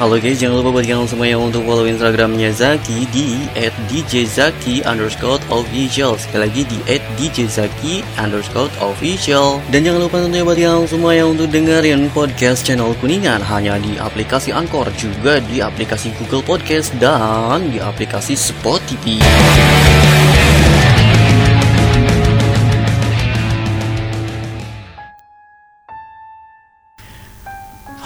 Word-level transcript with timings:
Halo 0.00 0.16
guys, 0.16 0.40
jangan 0.40 0.64
lupa 0.64 0.80
buat 0.80 0.88
kalian 0.88 1.04
semuanya 1.04 1.36
untuk 1.36 1.60
follow 1.68 1.84
Instagramnya 1.84 2.56
Zaki 2.56 3.04
di 3.12 3.36
@djzaki 3.84 4.80
underscore 4.88 5.44
official. 5.52 6.16
Sekali 6.16 6.48
lagi 6.48 6.62
di 6.64 6.80
@djzaki 7.20 8.00
underscore 8.16 8.72
official. 8.80 9.60
Dan 9.68 9.84
jangan 9.84 10.08
lupa 10.08 10.24
tentunya 10.24 10.40
buat 10.40 10.56
kalian 10.56 10.88
semuanya 10.88 11.28
untuk 11.28 11.52
dengerin 11.52 12.08
podcast 12.16 12.64
channel 12.64 12.96
Kuningan. 12.96 13.44
Hanya 13.44 13.76
di 13.76 14.00
aplikasi 14.00 14.56
Anchor, 14.56 14.88
juga 14.96 15.36
di 15.44 15.60
aplikasi 15.60 16.16
Google 16.16 16.48
Podcast 16.48 16.96
Dan 16.96 17.68
di 17.68 17.76
aplikasi 17.76 18.32
Spotify 18.32 19.20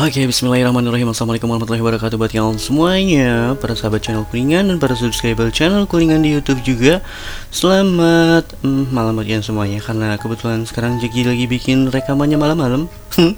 Oke, 0.05 0.21
bismillahirrahmanirrahim. 0.29 1.17
Assalamualaikum 1.17 1.49
warahmatullahi 1.49 1.81
wabarakatuh 1.81 2.21
Buat 2.21 2.37
kalian 2.37 2.61
semuanya. 2.61 3.57
Para 3.57 3.73
sahabat 3.73 4.05
channel 4.05 4.29
Kuningan 4.29 4.69
Dan 4.69 4.77
para 4.77 4.93
subscriber 4.93 5.49
channel 5.49 5.89
Kuningan 5.89 6.21
di 6.21 6.37
Youtube 6.37 6.61
juga. 6.61 7.01
Selamat 7.49 8.45
hmm, 8.61 8.93
malam 8.93 9.17
buat 9.17 9.25
kalian 9.25 9.41
semuanya. 9.41 9.81
Karena 9.81 10.21
kebetulan 10.21 10.69
sekarang 10.69 11.01
Jeki 11.01 11.25
lagi 11.25 11.49
bikin 11.49 11.89
rekamannya 11.89 12.37
malam-malam. 12.37 12.85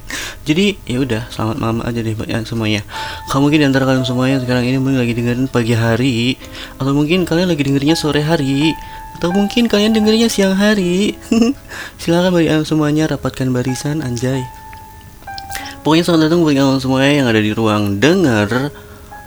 Jadi 0.47 0.75
ya 0.83 0.99
udah 0.99 1.31
selamat 1.31 1.55
malam 1.55 1.79
aja 1.87 2.03
deh 2.03 2.11
buat 2.19 2.27
kalian 2.27 2.43
semuanya. 2.43 2.83
Kamu 3.31 3.47
mungkin 3.47 3.63
di 3.63 3.67
antara 3.71 3.87
kalian 3.87 4.03
semuanya 4.03 4.43
sekarang 4.43 4.67
ini 4.67 4.75
mungkin 4.75 4.99
lagi 4.99 5.15
dengerin 5.15 5.47
pagi 5.47 5.71
hari 5.71 6.35
Atau 6.83 6.91
mungkin 6.91 7.23
kalian 7.23 7.47
lagi 7.47 7.63
dengerinnya 7.63 7.95
sore 7.95 8.27
hari 8.27 8.75
atau 9.15 9.31
mungkin 9.31 9.65
kalian 9.71 9.95
dengerinnya 9.95 10.27
siang 10.27 10.53
hari 10.53 11.15
Silahkan 12.03 12.29
bagi 12.29 12.51
semuanya 12.67 13.07
rapatkan 13.09 13.49
barisan 13.55 14.03
anjay 14.03 14.56
Pokoknya 15.87 16.03
selamat 16.03 16.23
datang 16.27 16.43
buat 16.43 16.51
kalian 16.51 16.83
semuanya 16.83 17.13
yang 17.15 17.27
ada 17.31 17.39
di 17.39 17.51
ruang 17.55 17.83
dengar 18.03 18.75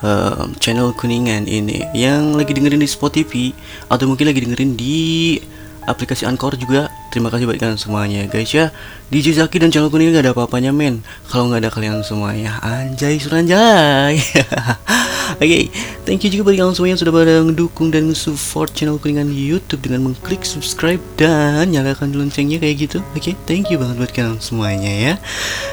uh, 0.04 0.44
channel 0.60 0.92
Kuningan 0.92 1.48
ini. 1.48 1.88
Yang 1.96 2.36
lagi 2.36 2.52
dengerin 2.52 2.84
di 2.84 2.84
Spotify 2.84 3.48
Atau 3.88 4.04
mungkin 4.04 4.28
lagi 4.28 4.44
dengerin 4.44 4.76
di 4.76 5.40
aplikasi 5.88 6.28
Anchor 6.28 6.60
juga. 6.60 6.92
Terima 7.08 7.32
kasih 7.32 7.48
buat 7.48 7.56
kalian 7.56 7.80
semuanya 7.80 8.28
guys 8.28 8.52
ya. 8.52 8.68
DJ 9.08 9.40
Zaki 9.40 9.56
dan 9.56 9.72
channel 9.72 9.88
Kuningan 9.88 10.20
gak 10.20 10.24
ada 10.28 10.32
apa-apanya 10.36 10.68
men. 10.76 11.00
Kalau 11.32 11.48
nggak 11.48 11.64
ada 11.64 11.70
kalian 11.72 12.04
semuanya 12.04 12.60
Anjay 12.60 13.16
suranjay. 13.16 14.20
Oke, 15.40 15.40
okay, 15.40 15.64
thank 16.04 16.20
you 16.20 16.28
juga 16.28 16.52
buat 16.52 16.60
kalian 16.60 16.76
semua 16.76 16.92
yang 16.92 17.00
sudah 17.00 17.14
pada 17.16 17.40
mendukung 17.40 17.88
dan 17.88 18.12
support 18.12 18.68
channel 18.76 19.00
Kuningan 19.00 19.32
di 19.32 19.48
YouTube 19.48 19.80
dengan 19.80 20.12
mengklik 20.12 20.44
subscribe 20.44 21.00
dan 21.16 21.72
nyalakan 21.72 22.12
loncengnya 22.12 22.60
kayak 22.60 22.84
gitu. 22.84 23.00
Oke, 23.16 23.32
okay, 23.32 23.34
thank 23.48 23.72
you 23.72 23.80
banget 23.80 23.96
buat 23.96 24.12
kalian 24.12 24.36
semuanya 24.44 24.92
ya. 24.92 25.14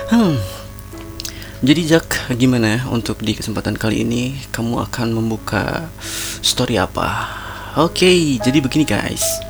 Hmm, 0.07 0.39
jadi 1.57 1.97
Jack, 1.97 2.29
gimana 2.37 2.85
untuk 2.93 3.17
di 3.25 3.33
kesempatan 3.33 3.73
kali 3.81 4.05
ini 4.05 4.37
kamu 4.53 4.77
akan 4.77 5.09
membuka 5.09 5.89
story 6.45 6.77
apa? 6.77 7.25
Oke, 7.81 8.05
okay, 8.05 8.17
jadi 8.37 8.61
begini 8.61 8.85
guys. 8.85 9.41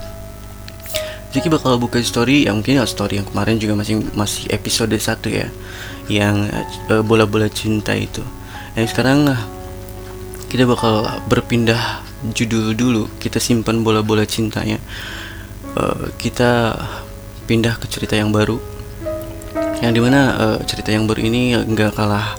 Jadi 1.36 1.52
bakal 1.52 1.76
buka 1.76 2.00
story 2.00 2.48
yang 2.48 2.64
mungkin 2.64 2.80
ya 2.80 2.88
story 2.88 3.20
yang 3.20 3.28
kemarin 3.28 3.60
juga 3.60 3.76
masih 3.76 4.08
masih 4.16 4.48
episode 4.56 4.96
1 4.96 5.04
ya. 5.36 5.52
Yang 6.08 6.48
uh, 6.88 7.04
bola-bola 7.04 7.52
cinta 7.52 7.92
itu. 7.92 8.24
Yang 8.80 8.96
sekarang 8.96 9.28
uh, 9.28 9.44
kita 10.48 10.64
bakal 10.64 11.12
berpindah 11.28 12.08
judul 12.32 12.72
dulu. 12.72 13.12
Kita 13.20 13.44
simpan 13.44 13.84
bola-bola 13.84 14.24
cintanya. 14.24 14.80
Uh, 15.76 16.08
kita 16.16 16.72
pindah 17.52 17.76
ke 17.84 17.92
cerita 17.92 18.16
yang 18.16 18.32
baru 18.32 18.77
yang 19.82 19.94
di 19.94 20.02
mana 20.02 20.22
uh, 20.34 20.58
cerita 20.66 20.90
yang 20.90 21.06
baru 21.06 21.22
ini 21.30 21.54
nggak 21.54 21.94
kalah 21.94 22.34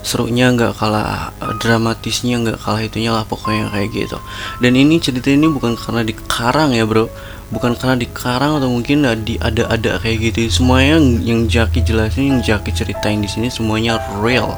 serunya 0.00 0.48
nggak 0.56 0.72
kalah 0.72 1.36
uh, 1.36 1.52
dramatisnya 1.60 2.40
nggak 2.40 2.58
kalah 2.64 2.80
itunya 2.80 3.12
lah 3.12 3.28
pokoknya 3.28 3.68
kayak 3.68 3.88
gitu. 3.92 4.18
Dan 4.64 4.72
ini 4.72 4.96
cerita 4.96 5.28
ini 5.28 5.52
bukan 5.52 5.76
karena 5.76 6.00
dikarang 6.04 6.72
ya 6.72 6.88
bro. 6.88 7.08
Bukan 7.48 7.80
karena 7.80 7.96
dikarang 7.96 8.60
atau 8.60 8.68
mungkin 8.68 9.08
di 9.24 9.40
ada-ada 9.40 9.96
kayak 10.04 10.32
gitu. 10.32 10.60
Semuanya 10.60 11.00
yang, 11.00 11.06
yang 11.24 11.40
Jaki 11.48 11.80
jelasin 11.80 12.36
yang 12.36 12.40
Jaki 12.44 12.76
ceritain 12.76 13.24
di 13.24 13.28
sini 13.28 13.48
semuanya 13.48 13.96
real. 14.20 14.52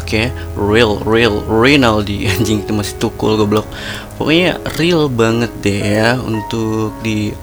Oke? 0.00 0.08
Okay? 0.08 0.26
real 0.56 0.96
real 1.04 1.44
Rinaldi 1.44 2.24
anjing 2.32 2.64
itu 2.64 2.72
masih 2.72 2.96
tukul 2.96 3.36
goblok. 3.36 3.68
Pokoknya 4.16 4.56
real 4.80 5.12
banget 5.12 5.52
deh 5.60 5.80
ya 5.80 6.16
untuk 6.16 6.96
di 7.04 7.36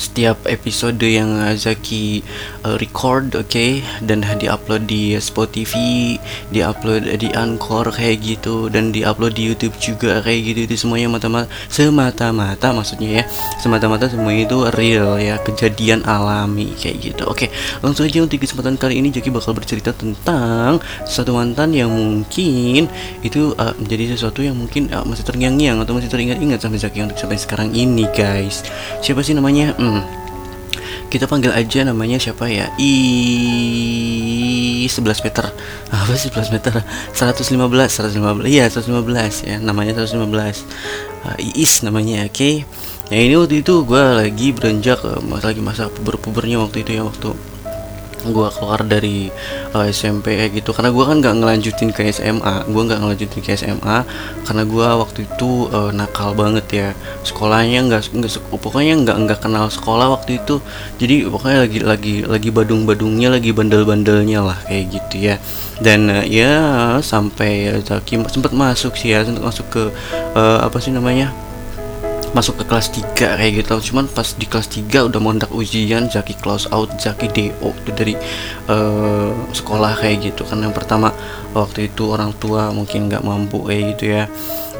setiap 0.00 0.40
episode 0.48 1.02
yang 1.02 1.36
Zaki 1.58 2.24
uh, 2.64 2.80
record 2.80 3.34
oke 3.36 3.50
okay? 3.50 3.84
dan 4.00 4.24
diupload 4.24 4.88
di 4.88 5.14
Spotify 5.20 6.16
diupload 6.48 7.10
di 7.20 7.28
Anchor 7.34 7.92
kayak 7.92 8.22
gitu. 8.22 8.72
Dan 8.72 8.94
diupload 8.94 9.36
di 9.36 9.44
YouTube 9.50 9.76
juga 9.82 10.22
kayak 10.24 10.40
gitu. 10.54 10.60
Itu 10.70 10.74
semuanya 10.88 11.12
mata-mata 11.12 11.50
semata-mata 11.68 12.72
maksudnya 12.72 13.20
ya. 13.20 13.24
Semata-mata 13.60 14.08
semuanya 14.08 14.48
itu 14.48 14.58
real 14.72 15.20
ya. 15.20 15.36
Kejadian 15.42 16.06
alami 16.06 16.72
kayak 16.78 16.96
gitu 17.00 17.24
oke 17.24 17.48
okay, 17.48 17.48
langsung 17.80 18.06
aja 18.06 18.22
untuk 18.22 18.38
kesempatan 18.38 18.76
kali 18.76 19.00
ini 19.00 19.10
Zaki 19.10 19.32
bakal 19.32 19.56
bercerita 19.56 19.90
tentang 19.90 20.78
satu 21.08 21.34
mantan 21.34 21.72
yang 21.72 21.90
mungkin 21.90 22.86
itu 23.24 23.56
uh, 23.56 23.74
menjadi 23.80 24.14
sesuatu 24.14 24.44
yang 24.44 24.54
mungkin 24.54 24.92
uh, 24.92 25.02
masih 25.02 25.24
terngiang-ngiang 25.26 25.80
atau 25.82 25.96
masih 25.96 26.12
teringat-ingat 26.12 26.60
sampai 26.60 26.78
Zaki 26.78 27.02
untuk 27.02 27.18
sampai 27.18 27.38
sekarang 27.40 27.68
ini 27.74 28.06
guys. 28.12 28.62
Siapa 29.00 29.24
sih 29.24 29.34
namanya 29.34 29.74
hmm, 29.84 30.00
kita 31.12 31.28
panggil 31.28 31.52
aja 31.52 31.84
namanya 31.84 32.16
siapa 32.16 32.48
ya? 32.48 32.72
I 32.80 32.94
11 34.88 35.24
meter. 35.24 35.52
Apa 35.92 36.12
sih 36.16 36.32
11 36.32 36.48
meter? 36.56 36.72
115 37.12 37.44
115 37.52 38.48
iya 38.48 38.64
115 38.72 39.44
ya 39.44 39.56
namanya 39.60 39.92
115 40.00 40.16
uh, 40.24 41.36
Iis 41.38 41.84
namanya 41.84 42.24
oke? 42.24 42.32
Okay? 42.32 42.54
ya 43.12 43.20
ini 43.20 43.36
waktu 43.36 43.60
itu 43.60 43.84
gue 43.84 44.00
lagi 44.00 44.48
beranjak 44.56 45.04
uh, 45.04 45.20
lagi 45.44 45.60
masa 45.60 45.92
puber-pubernya 45.92 46.56
waktu 46.56 46.88
itu 46.88 46.96
ya 46.96 47.04
waktu 47.04 47.36
gue 48.28 48.48
keluar 48.54 48.80
dari 48.84 49.28
uh, 49.76 49.86
SMP 49.88 50.36
kayak 50.36 50.52
gitu. 50.62 50.70
Karena 50.72 50.90
gue 50.92 51.04
kan 51.04 51.16
nggak 51.20 51.34
ngelanjutin 51.40 51.90
ke 51.92 52.08
SMA 52.12 52.68
gue 52.68 52.82
nggak 52.84 53.00
ngelanjutin 53.00 53.40
ke 53.40 53.50
SMA 53.56 53.98
karena 54.44 54.62
gue 54.64 54.88
waktu 55.00 55.20
itu 55.28 55.50
uh, 55.72 55.90
nakal 55.90 56.32
banget 56.32 56.66
ya. 56.70 56.88
Sekolahnya 57.26 57.84
nggak 57.88 58.02
nggak 58.14 58.30
pokoknya 58.60 58.94
nggak 59.04 59.16
nggak 59.28 59.38
kenal 59.44 59.68
sekolah 59.68 60.14
waktu 60.16 60.40
itu. 60.40 60.60
Jadi 61.00 61.28
pokoknya 61.28 61.58
lagi 61.68 61.78
lagi 61.84 62.14
lagi 62.24 62.48
badung-badungnya 62.52 63.28
lagi 63.34 63.50
bandel-bandelnya 63.52 64.40
lah 64.40 64.58
kayak 64.64 64.84
gitu 64.92 65.16
ya. 65.32 65.36
Dan 65.82 66.06
uh, 66.08 66.24
ya 66.24 66.52
sampai 67.02 67.82
uh, 67.82 68.26
sempat 68.30 68.52
masuk 68.54 68.94
sih 68.94 69.12
ya 69.12 69.26
sempat 69.26 69.42
masuk 69.42 69.66
ke 69.68 69.82
uh, 70.38 70.58
apa 70.62 70.78
sih 70.78 70.94
namanya 70.94 71.34
masuk 72.34 72.60
ke 72.60 72.64
kelas 72.66 72.90
3 72.90 73.38
kayak 73.38 73.52
gitu. 73.62 73.94
Cuman 73.94 74.10
pas 74.10 74.26
di 74.34 74.44
kelas 74.44 74.68
3 74.68 75.06
udah 75.08 75.20
mau 75.22 75.32
ujian 75.54 76.10
Zaki 76.10 76.34
close 76.42 76.66
out 76.74 76.90
Zaki 76.98 77.30
DO 77.30 77.70
itu 77.70 77.90
dari 77.94 78.14
uh, 78.66 79.30
sekolah 79.54 79.94
kayak 79.96 80.34
gitu. 80.34 80.42
Kan 80.42 80.60
yang 80.60 80.74
pertama 80.74 81.14
waktu 81.54 81.88
itu 81.88 82.10
orang 82.10 82.34
tua 82.36 82.74
mungkin 82.74 83.06
nggak 83.06 83.22
mampu 83.22 83.62
kayak 83.64 83.82
gitu 83.96 84.04
ya. 84.18 84.26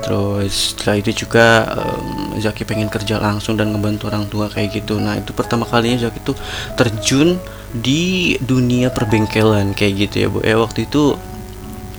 Terus 0.04 0.76
setelah 0.76 1.00
itu 1.00 1.24
juga 1.24 1.46
um, 1.80 2.36
Zaki 2.36 2.68
pengen 2.68 2.92
kerja 2.92 3.16
langsung 3.22 3.56
dan 3.56 3.72
ngebantu 3.72 4.10
orang 4.10 4.28
tua 4.28 4.50
kayak 4.50 4.84
gitu. 4.84 5.00
Nah 5.00 5.16
itu 5.16 5.32
pertama 5.32 5.64
kalinya 5.64 6.10
Zaki 6.10 6.20
tuh 6.20 6.36
terjun 6.76 7.40
di 7.72 8.34
dunia 8.42 8.90
perbengkelan 8.90 9.72
kayak 9.72 10.10
gitu 10.10 10.16
ya 10.20 10.28
bu. 10.28 10.38
Eh 10.44 10.58
waktu 10.58 10.90
itu 10.90 11.16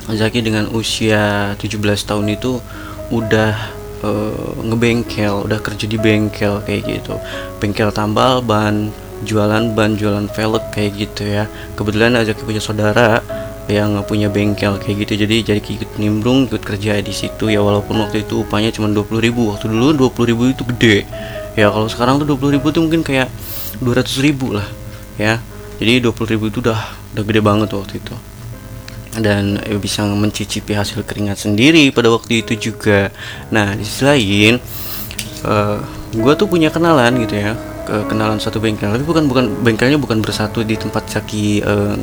Zaki 0.06 0.46
dengan 0.46 0.70
usia 0.70 1.56
17 1.58 1.82
tahun 1.82 2.30
itu 2.30 2.62
udah 3.10 3.75
uh, 4.06 4.54
ngebengkel 4.62 5.50
udah 5.50 5.60
kerja 5.60 5.90
di 5.90 5.98
bengkel 5.98 6.62
kayak 6.62 6.86
gitu. 6.86 7.18
Bengkel 7.58 7.90
tambal 7.90 8.46
ban 8.46 8.94
jualan 9.26 9.74
ban 9.74 9.98
jualan 9.98 10.30
velg 10.30 10.64
kayak 10.70 10.92
gitu 10.94 11.26
ya. 11.26 11.50
Kebetulan 11.74 12.14
aja 12.14 12.38
punya 12.38 12.62
saudara 12.62 13.26
yang 13.66 13.98
punya 14.06 14.30
bengkel 14.30 14.78
kayak 14.78 15.10
gitu 15.10 15.26
jadi 15.26 15.42
jadi 15.42 15.58
ikut 15.58 15.98
nimbrung 15.98 16.46
ikut 16.46 16.62
kerja 16.62 17.02
di 17.02 17.14
situ 17.14 17.50
ya. 17.50 17.66
Walaupun 17.66 17.98
waktu 18.06 18.22
itu 18.22 18.46
upahnya 18.46 18.70
cuma 18.70 18.94
20 18.94 19.26
ribu 19.26 19.50
waktu 19.50 19.66
dulu 19.74 20.14
20 20.14 20.30
ribu 20.30 20.44
itu 20.54 20.64
gede. 20.78 21.10
Ya 21.58 21.74
kalau 21.74 21.90
sekarang 21.90 22.22
tuh 22.22 22.38
20 22.38 22.62
ribu 22.62 22.70
tuh 22.70 22.86
mungkin 22.86 23.02
kayak 23.02 23.28
200 23.82 24.22
ribu 24.22 24.54
lah 24.54 24.68
ya. 25.18 25.42
Jadi 25.82 26.06
20 26.06 26.34
ribu 26.38 26.54
itu 26.54 26.62
udah 26.62 26.80
udah 27.18 27.24
gede 27.26 27.42
banget 27.42 27.70
waktu 27.74 28.00
itu 28.00 28.16
dan 29.20 29.60
eh, 29.64 29.80
bisa 29.80 30.04
mencicipi 30.04 30.76
hasil 30.76 31.04
keringat 31.08 31.44
sendiri 31.44 31.90
pada 31.92 32.12
waktu 32.12 32.44
itu 32.44 32.72
juga. 32.72 33.12
Nah, 33.52 33.76
di 33.76 33.84
sisi 33.84 34.04
lain, 34.04 34.54
uh, 35.44 35.50
eh, 35.52 35.78
gue 36.16 36.34
tuh 36.36 36.48
punya 36.48 36.72
kenalan 36.72 37.24
gitu 37.24 37.36
ya, 37.36 37.54
ke 37.86 38.10
kenalan 38.10 38.42
satu 38.42 38.58
bengkel, 38.58 38.90
tapi 38.90 39.06
bukan 39.06 39.30
bukan 39.30 39.46
bengkelnya 39.62 40.02
bukan 40.02 40.20
bersatu 40.26 40.66
di 40.66 40.74
tempat 40.76 41.06
Zaki 41.06 41.62
uh, 41.62 41.94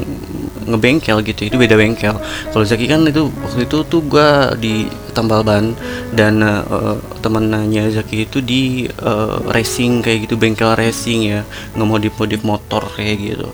ngebengkel 0.63 1.21
gitu, 1.27 1.51
itu 1.51 1.57
beda 1.59 1.75
bengkel. 1.75 2.15
Kalau 2.55 2.65
Zaki 2.65 2.87
kan 2.87 3.03
itu 3.05 3.27
waktu 3.43 3.67
itu 3.67 3.83
tuh 3.83 4.01
gue 4.07 4.29
di 4.63 4.75
tambal 5.13 5.43
ban 5.45 5.75
dan 6.15 6.41
uh, 6.41 6.97
temennya 7.21 7.91
Zaki 7.91 8.31
itu 8.31 8.39
di 8.39 8.87
uh, 9.03 9.43
racing 9.51 10.01
kayak 10.01 10.31
gitu 10.31 10.39
bengkel 10.39 10.73
racing 10.79 11.35
ya. 11.35 11.43
Ngemodif-modif 11.75 12.47
motor 12.47 12.87
kayak 12.95 13.17
gitu. 13.19 13.49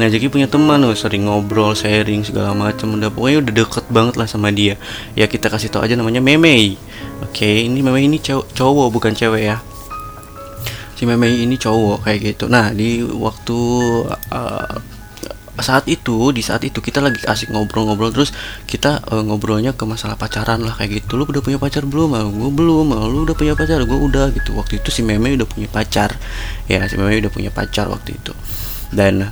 Nah 0.00 0.08
Zaki 0.08 0.32
punya 0.32 0.48
teman 0.48 0.80
oh, 0.88 0.96
sering 0.96 1.28
ngobrol 1.28 1.76
sharing 1.76 2.24
segala 2.24 2.56
macam 2.56 2.96
udah 2.96 3.12
pokoknya 3.12 3.38
udah 3.44 3.52
deket 3.54 3.84
banget 3.92 4.14
lah 4.16 4.26
sama 4.26 4.48
dia. 4.48 4.80
Ya 5.12 5.28
kita 5.28 5.52
kasih 5.52 5.68
tau 5.68 5.84
aja 5.84 5.94
namanya 5.94 6.24
Meme 6.24 6.80
oke 7.20 7.30
okay, 7.30 7.68
ini 7.68 7.80
Meme 7.84 8.00
ini 8.00 8.18
cow 8.18 8.42
cowok 8.56 8.88
bukan 8.90 9.12
cewek 9.12 9.42
ya 9.52 9.56
si 10.94 11.02
Meme 11.04 11.30
ini 11.30 11.58
cowok 11.58 12.06
kayak 12.06 12.20
gitu. 12.34 12.44
Nah 12.46 12.70
di 12.70 13.02
waktu 13.02 13.58
uh, 14.30 14.74
saat 15.54 15.86
itu 15.86 16.34
di 16.34 16.42
saat 16.42 16.66
itu 16.66 16.82
kita 16.82 16.98
lagi 16.98 17.22
asik 17.22 17.54
ngobrol-ngobrol 17.54 18.10
terus 18.10 18.34
kita 18.66 18.98
uh, 19.06 19.22
ngobrolnya 19.22 19.70
ke 19.78 19.86
masalah 19.86 20.18
pacaran 20.18 20.62
lah 20.66 20.74
kayak 20.74 21.04
gitu. 21.04 21.14
Lu 21.14 21.26
udah 21.26 21.42
punya 21.42 21.58
pacar 21.62 21.86
belum 21.86 22.10
ah, 22.18 22.26
gue 22.26 22.50
belum. 22.50 22.86
Ah, 22.94 23.06
lu 23.06 23.22
udah 23.22 23.36
punya 23.38 23.54
pacar? 23.54 23.78
Gue 23.86 23.98
udah 23.98 24.34
gitu. 24.34 24.54
Waktu 24.58 24.82
itu 24.82 24.88
si 24.90 25.06
meme 25.06 25.34
udah 25.38 25.46
punya 25.46 25.70
pacar. 25.70 26.18
Ya 26.66 26.82
si 26.90 26.98
meme 26.98 27.22
udah 27.22 27.30
punya 27.30 27.54
pacar 27.54 27.86
waktu 27.86 28.18
itu. 28.18 28.34
Dan 28.90 29.30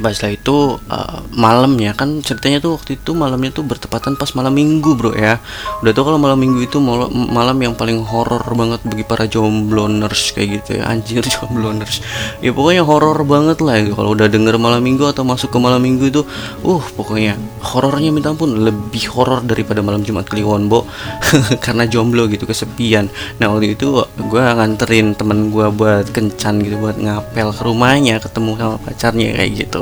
pas 0.00 0.16
setelah 0.16 0.32
itu 0.32 0.56
uh, 0.88 1.20
malamnya 1.36 1.92
kan 1.92 2.24
ceritanya 2.24 2.64
tuh 2.64 2.80
waktu 2.80 2.96
itu 2.96 3.12
malamnya 3.12 3.52
tuh 3.52 3.60
bertepatan 3.60 4.16
pas 4.16 4.32
malam 4.32 4.56
minggu 4.56 4.96
bro 4.96 5.12
ya. 5.12 5.36
Udah 5.84 5.92
tuh 5.92 6.08
kalau 6.08 6.16
malam 6.16 6.40
minggu 6.40 6.64
itu 6.64 6.80
malam, 6.80 7.12
malam 7.12 7.60
yang 7.60 7.76
paling 7.76 8.00
horor 8.00 8.40
banget 8.56 8.80
bagi 8.88 9.04
para 9.04 9.28
jombloners 9.28 10.32
kayak 10.32 10.64
gitu 10.64 10.80
ya. 10.80 10.88
Anjir 10.88 11.20
jombloners 11.36 12.00
ya 12.40 12.56
pokoknya 12.56 12.88
horor 12.88 13.20
banget 13.28 13.60
lah 13.60 13.76
ya. 13.76 13.92
kalau 13.92 14.16
udah 14.16 14.32
denger 14.32 14.56
malam 14.56 14.80
minggu 14.80 15.04
atau 15.04 15.28
masuk 15.28 15.52
ke 15.52 15.58
malam 15.60 15.84
minggu 15.84 16.08
itu 16.08 16.24
uh 16.64 16.84
pokoknya 16.96 17.36
horornya 17.60 18.08
minta 18.08 18.32
ampun 18.32 18.64
lebih 18.64 19.12
horor 19.12 19.44
daripada 19.44 19.84
malam 19.84 20.00
jumat 20.00 20.24
kliwon 20.24 20.72
bo. 20.72 20.88
Karena 21.64 21.84
jomblo 21.84 22.24
gitu 22.32 22.48
kesepian. 22.48 23.12
Nah 23.36 23.52
waktu 23.52 23.76
itu 23.76 24.00
gue 24.16 24.40
nganterin 24.40 25.12
temen 25.12 25.52
gue 25.52 25.68
buat 25.68 26.08
kencan 26.08 26.64
gitu 26.64 26.80
buat 26.80 26.96
ngapel 26.96 27.52
ke 27.52 27.62
rumahnya 27.62 28.16
ketemu 28.22 28.50
sama 28.56 28.76
pacarnya 28.80 29.28
kayak 29.36 29.52
gitu 29.52 29.81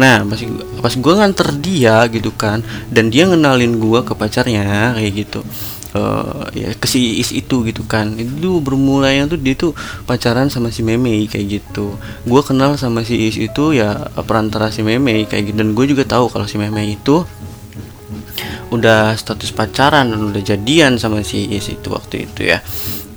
nah 0.00 0.24
pas 0.24 0.40
pas 0.80 0.94
gue 0.94 1.14
nganter 1.14 1.48
dia 1.60 2.04
gitu 2.08 2.30
kan 2.34 2.64
dan 2.88 3.12
dia 3.12 3.28
ngenalin 3.28 3.76
gue 3.78 4.00
ke 4.04 4.12
pacarnya 4.16 4.96
kayak 4.96 5.12
gitu. 5.26 5.42
Uh, 5.90 6.46
ya 6.54 6.70
ke 6.78 6.86
si 6.86 7.18
Is 7.18 7.34
itu 7.34 7.66
gitu 7.66 7.82
kan. 7.82 8.14
Itu 8.14 8.62
bermulanya 8.62 9.26
tuh 9.26 9.42
dia 9.42 9.58
tuh 9.58 9.74
pacaran 10.06 10.46
sama 10.46 10.70
si 10.70 10.86
Meme 10.86 11.26
kayak 11.26 11.46
gitu. 11.50 11.98
Gue 12.22 12.42
kenal 12.46 12.78
sama 12.78 13.02
si 13.02 13.26
Is 13.26 13.34
itu 13.34 13.74
ya 13.74 13.98
perantara 14.22 14.70
si 14.70 14.86
Meme 14.86 15.26
kayak 15.26 15.50
gitu. 15.50 15.56
Dan 15.58 15.74
gue 15.74 15.90
juga 15.90 16.06
tahu 16.06 16.30
kalau 16.30 16.46
si 16.46 16.62
Meme 16.62 16.86
itu 16.86 17.26
udah 18.70 19.18
status 19.18 19.50
pacaran 19.50 20.14
dan 20.14 20.30
udah 20.30 20.42
jadian 20.42 20.94
sama 20.94 21.26
si 21.26 21.50
Is 21.50 21.66
itu 21.66 21.90
waktu 21.90 22.30
itu 22.30 22.46
ya. 22.54 22.62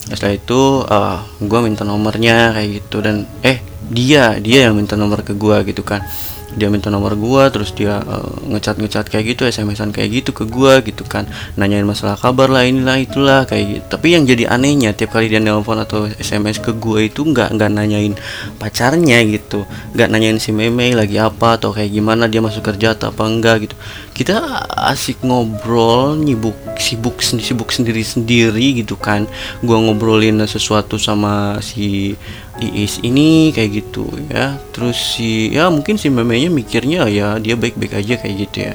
Setelah 0.10 0.34
itu 0.34 0.84
uh, 0.84 0.90
eh, 0.90 1.20
gue 1.46 1.60
minta 1.62 1.86
nomornya 1.86 2.58
kayak 2.58 2.70
gitu. 2.82 3.06
Dan 3.06 3.30
eh 3.46 3.73
dia 3.92 4.38
dia 4.40 4.70
yang 4.70 4.78
minta 4.78 4.96
nomor 4.96 5.26
ke 5.26 5.36
gua 5.36 5.66
gitu 5.68 5.84
kan. 5.84 6.06
Dia 6.54 6.70
minta 6.70 6.94
nomor 6.94 7.18
gua 7.18 7.50
terus 7.50 7.74
dia 7.74 7.98
uh, 8.06 8.30
ngecat 8.46 8.78
ngecat 8.78 9.10
kayak 9.10 9.34
gitu 9.34 9.50
smsan 9.50 9.90
kayak 9.90 10.22
gitu 10.22 10.38
ke 10.38 10.46
gua 10.46 10.86
gitu 10.86 11.02
kan. 11.02 11.26
Nanyain 11.58 11.82
masalah 11.82 12.14
kabar 12.14 12.46
lah 12.46 12.62
inilah 12.62 13.02
itulah 13.02 13.42
kayak 13.50 13.66
gitu. 13.66 13.86
Tapi 13.90 14.14
yang 14.14 14.24
jadi 14.30 14.54
anehnya 14.54 14.94
tiap 14.94 15.18
kali 15.18 15.34
dia 15.34 15.42
nelpon 15.42 15.82
atau 15.82 16.06
sms 16.06 16.62
ke 16.62 16.78
gua 16.78 17.02
itu 17.02 17.26
nggak 17.26 17.58
nggak 17.58 17.70
nanyain 17.74 18.14
pacarnya 18.62 19.18
gitu. 19.26 19.66
Nggak 19.98 20.08
nanyain 20.14 20.38
si 20.38 20.54
meme 20.54 20.94
lagi 20.94 21.18
apa 21.18 21.58
atau 21.58 21.74
kayak 21.74 21.90
gimana 21.90 22.30
dia 22.30 22.46
masuk 22.46 22.62
kerja 22.62 22.94
atau 22.94 23.10
apa 23.10 23.26
enggak 23.26 23.66
gitu 23.66 23.76
kita 24.14 24.64
asik 24.94 25.26
ngobrol 25.26 26.14
nyibuk 26.22 26.54
sibuk 26.78 27.20
sibuk 27.26 27.74
sendiri 27.74 28.06
sendiri 28.06 28.86
gitu 28.86 28.94
kan. 28.94 29.26
Gua 29.66 29.82
ngobrolin 29.82 30.38
sesuatu 30.46 31.02
sama 31.02 31.58
si 31.66 32.14
Iis 32.62 33.02
ini 33.02 33.50
kayak 33.50 33.70
gitu 33.82 34.06
ya. 34.30 34.62
Terus 34.70 35.18
si 35.18 35.50
ya 35.50 35.74
mungkin 35.74 35.98
si 35.98 36.14
memenya 36.14 36.54
mikirnya 36.54 37.10
ya 37.10 37.42
dia 37.42 37.58
baik-baik 37.58 37.98
aja 37.98 38.22
kayak 38.22 38.36
gitu 38.46 38.58
ya. 38.70 38.74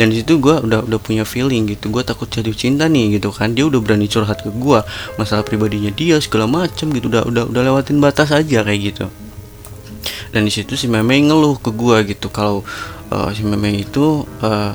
Dan 0.00 0.14
di 0.14 0.22
situ 0.22 0.38
gue 0.38 0.54
udah 0.62 0.86
udah 0.86 1.00
punya 1.02 1.28
feeling 1.28 1.68
gitu. 1.68 1.92
Gue 1.92 2.06
takut 2.06 2.30
jatuh 2.30 2.54
cinta 2.56 2.88
nih 2.88 3.20
gitu 3.20 3.28
kan. 3.34 3.52
Dia 3.52 3.68
udah 3.68 3.82
berani 3.82 4.08
curhat 4.08 4.40
ke 4.40 4.48
gue 4.48 4.80
masalah 5.20 5.44
pribadinya 5.44 5.92
dia 5.92 6.16
segala 6.24 6.48
macem 6.48 6.88
gitu. 6.94 7.12
Udah 7.12 7.28
udah 7.28 7.44
udah 7.50 7.62
lewatin 7.66 8.00
batas 8.00 8.32
aja 8.32 8.64
kayak 8.64 8.80
gitu. 8.94 9.10
Dan 10.32 10.44
di 10.48 10.52
situ 10.52 10.76
si 10.78 10.88
meme 10.88 11.20
ngeluh 11.20 11.60
ke 11.60 11.68
gue 11.68 12.14
gitu. 12.16 12.32
Kalau 12.32 12.64
uh, 13.10 13.30
si 13.32 13.42
meme 13.44 13.72
itu 13.74 14.24
uh, 14.44 14.72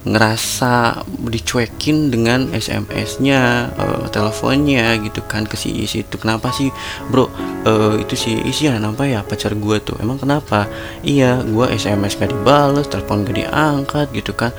ngerasa 0.00 1.04
dicuekin 1.28 2.08
dengan 2.08 2.48
SMS-nya, 2.56 3.68
uh, 3.76 4.04
teleponnya 4.08 4.96
gitu 5.04 5.20
kan 5.28 5.44
ke 5.44 5.60
si 5.60 5.84
Is 5.84 5.92
itu. 5.92 6.16
Kenapa 6.16 6.48
sih, 6.56 6.72
Bro? 7.12 7.28
Uh, 7.68 8.00
itu 8.00 8.16
si 8.16 8.32
Is 8.48 8.64
ya 8.64 8.80
kenapa 8.80 9.04
ya 9.04 9.20
pacar 9.20 9.52
gue 9.52 9.76
tuh. 9.84 10.00
Emang 10.00 10.16
kenapa? 10.16 10.64
Iya, 11.04 11.44
gue 11.44 11.68
SMS 11.76 12.16
gak 12.16 12.32
dibales, 12.32 12.88
telepon 12.88 13.28
gak 13.28 13.36
diangkat 13.44 14.08
gitu 14.16 14.32
kan. 14.32 14.56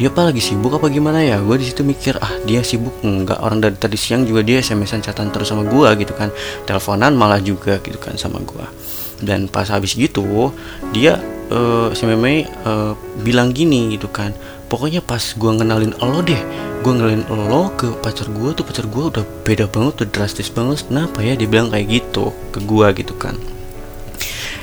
Dia 0.00 0.08
apa 0.08 0.32
lagi 0.32 0.40
sibuk 0.40 0.72
apa 0.72 0.88
gimana 0.88 1.20
ya? 1.20 1.36
Gue 1.44 1.60
di 1.60 1.68
situ 1.68 1.84
mikir, 1.84 2.16
ah 2.16 2.32
dia 2.48 2.64
sibuk 2.64 2.96
enggak 3.04 3.44
orang 3.44 3.60
dari 3.60 3.76
tadi 3.76 4.00
siang 4.00 4.24
juga 4.24 4.40
dia 4.40 4.64
SMS-an 4.64 5.04
catatan 5.04 5.28
terus 5.28 5.52
sama 5.52 5.68
gue 5.68 5.88
gitu 6.00 6.16
kan. 6.16 6.32
Teleponan 6.64 7.12
malah 7.12 7.44
juga 7.44 7.76
gitu 7.84 8.00
kan 8.00 8.16
sama 8.16 8.40
gue. 8.40 8.64
Dan 9.20 9.52
pas 9.52 9.68
habis 9.68 9.92
gitu, 9.92 10.48
dia 10.96 11.20
uh, 11.52 11.88
si 11.92 12.08
Meme 12.08 12.48
uh, 12.64 12.96
bilang 13.20 13.52
gini 13.52 13.92
gitu 13.92 14.08
kan. 14.08 14.32
Pokoknya 14.72 15.04
pas 15.04 15.20
gue 15.20 15.50
ngenalin 15.52 15.92
lo 16.00 16.24
deh 16.24 16.40
gue 16.82 16.90
ngenalin 16.90 17.28
lo 17.28 17.70
ke 17.76 17.92
pacar 18.00 18.26
gue 18.32 18.50
tuh 18.56 18.64
pacar 18.64 18.88
gue 18.88 19.04
udah 19.12 19.24
beda 19.44 19.68
banget 19.68 20.02
tuh 20.02 20.08
drastis 20.08 20.48
banget. 20.48 20.88
Kenapa 20.88 21.20
ya 21.20 21.36
dia 21.36 21.46
bilang 21.46 21.68
kayak 21.68 21.86
gitu 21.92 22.32
ke 22.50 22.58
gue 22.64 22.86
gitu 23.04 23.14
kan? 23.20 23.36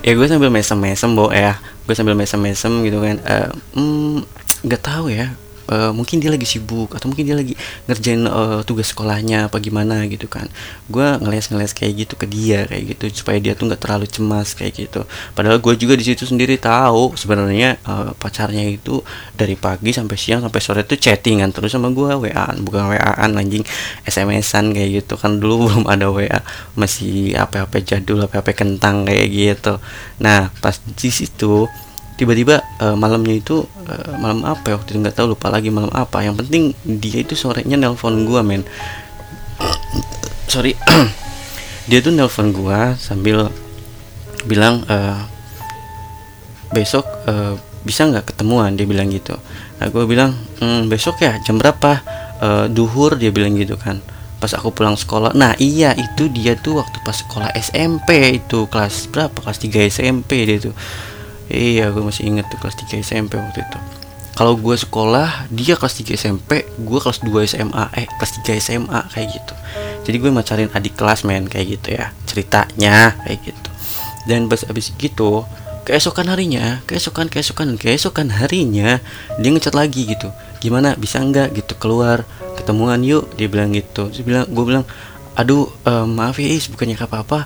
Ya 0.01 0.17
gue 0.17 0.25
sambil 0.25 0.49
mesem-mesem 0.49 1.13
bo 1.13 1.29
ya. 1.29 1.61
Gue 1.85 1.93
sambil 1.93 2.17
mesem-mesem 2.17 2.81
gitu 2.83 2.99
kan. 3.05 3.21
Uh, 3.21 3.49
hmm, 3.77 4.17
nggak 4.65 4.81
tahu 4.81 5.13
ya 5.13 5.31
uh, 5.69 5.91
mungkin 5.93 6.17
dia 6.17 6.33
lagi 6.33 6.43
sibuk 6.49 6.97
atau 6.97 7.07
mungkin 7.07 7.23
dia 7.23 7.37
lagi 7.37 7.53
ngerjain 7.85 8.25
uh, 8.25 8.61
tugas 8.65 8.89
sekolahnya 8.91 9.47
apa 9.47 9.61
gimana 9.61 10.03
gitu 10.09 10.25
kan. 10.25 10.49
Gue 10.89 11.05
ngeles-ngeles 11.21 11.71
kayak 11.77 11.93
gitu 12.05 12.13
ke 12.17 12.25
dia 12.25 12.65
kayak 12.65 12.97
gitu 12.97 13.23
supaya 13.23 13.37
dia 13.37 13.53
tuh 13.53 13.69
nggak 13.69 13.81
terlalu 13.81 14.09
cemas 14.09 14.57
kayak 14.57 14.73
gitu. 14.75 15.05
Padahal 15.37 15.61
gue 15.61 15.73
juga 15.77 15.93
di 15.95 16.03
situ 16.03 16.25
sendiri 16.25 16.57
tahu 16.57 17.13
sebenarnya 17.13 17.77
uh, 17.85 18.11
pacarnya 18.17 18.65
itu 18.65 18.99
dari 19.37 19.53
pagi 19.53 19.93
sampai 19.93 20.17
siang 20.17 20.41
sampai 20.43 20.59
sore 20.59 20.81
tuh 20.83 20.97
chattingan 20.97 21.53
terus 21.53 21.71
sama 21.71 21.93
gue 21.93 22.09
wa 22.09 22.45
bukan 22.59 22.83
wa 22.89 22.97
anjing 23.21 23.63
smsan 24.09 24.73
kayak 24.73 25.05
gitu. 25.05 25.13
Kan 25.15 25.37
dulu 25.37 25.53
belum 25.69 25.85
ada 25.85 26.09
wa 26.09 26.25
masih 26.73 27.37
apa 27.37 27.69
apa 27.69 27.77
jadul 27.79 28.25
apa 28.25 28.41
apa 28.41 28.51
kentang 28.57 29.05
kayak 29.05 29.27
gitu. 29.29 29.77
Nah 30.19 30.49
pas 30.59 30.81
di 30.81 31.09
situ 31.13 31.69
tiba-tiba 32.19 32.59
uh, 32.83 32.99
malamnya 32.99 33.39
itu 33.39 33.63
uh, 33.63 34.19
malam 34.19 34.43
apa 34.43 34.67
ya 34.67 34.75
waktu 34.75 34.91
itu? 34.91 34.99
Nggak 34.99 35.15
tahu 35.15 35.39
lupa 35.39 35.47
lagi 35.47 35.71
malam 35.71 35.87
apa. 35.95 36.19
Yang 36.19 36.43
penting 36.43 36.63
dia 36.99 37.23
itu 37.23 37.39
sorenya 37.39 37.79
nelpon 37.79 38.27
gua 38.27 38.43
men. 38.43 38.67
Sorry. 40.51 40.75
Dia 41.89 42.03
tuh 42.03 42.11
nelpon 42.13 42.51
gua 42.51 42.99
sambil 42.99 43.47
bilang 44.43 44.83
uh, 44.91 45.23
besok 46.75 47.07
uh, 47.25 47.55
bisa 47.87 48.03
nggak 48.03 48.35
ketemuan? 48.35 48.75
Dia 48.75 48.83
bilang 48.83 49.07
gitu. 49.07 49.39
Nah 49.79 49.87
gue 49.87 50.03
bilang 50.03 50.35
mm, 50.59 50.91
besok 50.91 51.23
ya? 51.23 51.39
Jam 51.41 51.55
berapa? 51.55 52.03
Uh, 52.39 52.65
duhur 52.67 53.15
dia 53.15 53.31
bilang 53.31 53.55
gitu 53.55 53.79
kan. 53.79 54.03
Pas 54.43 54.51
aku 54.51 54.75
pulang 54.75 54.99
sekolah. 54.99 55.31
Nah 55.33 55.55
iya 55.57 55.95
itu 55.95 56.27
dia 56.29 56.59
tuh 56.59 56.83
waktu 56.83 56.99
pas 57.01 57.15
sekolah 57.15 57.55
SMP 57.55 58.37
itu. 58.43 58.67
Kelas 58.67 59.07
berapa? 59.07 59.33
Kelas 59.39 59.59
3 59.63 59.87
SMP 59.87 60.43
dia 60.45 60.59
tuh 60.59 60.75
iya 61.49 61.89
gue 61.89 62.03
masih 62.05 62.29
inget 62.29 62.45
tuh 62.47 62.61
kelas 62.61 62.77
3 62.77 63.01
SMP 63.01 63.35
waktu 63.35 63.65
itu. 63.65 63.79
Kalau 64.37 64.55
gue 64.55 64.75
sekolah 64.77 65.51
dia 65.51 65.75
kelas 65.75 65.99
3 65.99 66.15
SMP 66.15 66.63
gue 66.63 66.99
kelas 67.01 67.19
2 67.25 67.27
SMA 67.49 67.83
eh 67.97 68.07
kelas 68.07 68.31
3 68.45 68.55
SMA 68.61 68.99
kayak 69.11 69.27
gitu. 69.35 69.53
Jadi 70.07 70.15
gue 70.15 70.31
macarin 70.31 70.69
adik 70.71 70.95
kelas 70.95 71.27
men 71.27 71.49
kayak 71.49 71.79
gitu 71.79 71.97
ya 71.97 72.15
ceritanya 72.23 73.19
kayak 73.25 73.39
gitu. 73.51 73.69
Dan 74.29 74.47
pas 74.47 74.61
abis 74.63 74.95
gitu 74.95 75.43
keesokan 75.83 76.29
harinya 76.29 76.85
keesokan 76.85 77.33
keesokan 77.33 77.73
keesokan 77.75 78.29
harinya 78.29 79.01
dia 79.41 79.49
ngecat 79.49 79.75
lagi 79.75 80.05
gitu. 80.07 80.29
Gimana 80.63 80.95
bisa 80.95 81.19
enggak 81.19 81.51
gitu 81.57 81.75
keluar 81.75 82.23
ketemuan 82.55 83.01
yuk 83.03 83.27
dia 83.35 83.49
bilang 83.49 83.73
gitu. 83.75 84.07
Dia 84.13 84.23
bilang 84.23 84.45
gue 84.47 84.63
bilang 84.63 84.85
aduh 85.39 85.71
uh, 85.87 86.03
maaf 86.03 86.35
ya 86.35 86.51
is 86.51 86.67
bukannya 86.67 86.99
apa 86.99 87.23
apa 87.23 87.39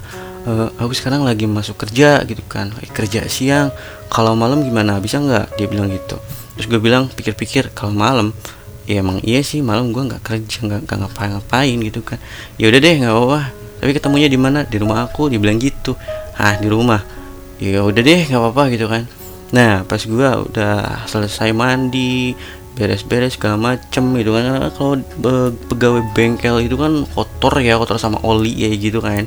uh, 0.47 0.69
aku 0.79 0.93
sekarang 0.95 1.23
lagi 1.23 1.47
masuk 1.47 1.79
kerja 1.79 2.23
gitu 2.27 2.43
kan. 2.45 2.71
Kerja 2.91 3.25
siang 3.27 3.71
kalau 4.11 4.35
malam 4.35 4.63
gimana? 4.63 4.99
Bisa 4.99 5.19
nggak? 5.19 5.57
Dia 5.57 5.67
bilang 5.67 5.89
gitu. 5.91 6.19
Terus 6.55 6.67
gue 6.69 6.79
bilang 6.79 7.09
pikir-pikir 7.09 7.73
kalau 7.73 7.95
malam? 7.95 8.35
Ya 8.83 8.99
emang 8.99 9.23
iya 9.23 9.39
sih 9.39 9.63
malam 9.63 9.95
gue 9.95 10.03
nggak 10.03 10.21
kerja 10.21 10.57
nggak 10.67 10.83
ngapa-ngapain 10.87 11.77
gitu 11.79 12.03
kan. 12.03 12.19
Ya 12.59 12.67
udah 12.67 12.79
deh 12.83 12.93
nggak 12.99 13.13
apa-apa. 13.13 13.41
Tapi 13.83 13.91
ketemunya 13.95 14.27
di 14.27 14.39
mana? 14.39 14.59
Di 14.67 14.77
rumah 14.79 15.07
aku 15.07 15.31
dia 15.31 15.39
bilang 15.39 15.59
gitu. 15.59 15.95
Ah 16.35 16.59
di 16.59 16.67
rumah? 16.67 16.99
Ya 17.63 17.79
udah 17.83 18.01
deh 18.03 18.21
nggak 18.27 18.41
apa-apa 18.41 18.63
gitu 18.75 18.91
kan. 18.91 19.07
Nah 19.55 19.87
pas 19.87 20.01
gue 20.03 20.29
udah 20.51 21.07
selesai 21.07 21.55
mandi 21.55 22.35
beres-beres 22.73 23.37
segala 23.37 23.55
macem 23.55 24.03
gitu 24.19 24.35
kan. 24.35 24.43
Karena 24.43 24.69
kalau 24.75 24.93
be- 25.21 25.55
pegawai 25.71 26.03
bengkel 26.11 26.67
itu 26.67 26.75
kan 26.75 27.07
kotor 27.15 27.63
ya 27.63 27.79
kotor 27.79 27.95
sama 27.95 28.19
oli 28.27 28.51
ya 28.51 28.69
gitu 28.75 28.99
kan 28.99 29.25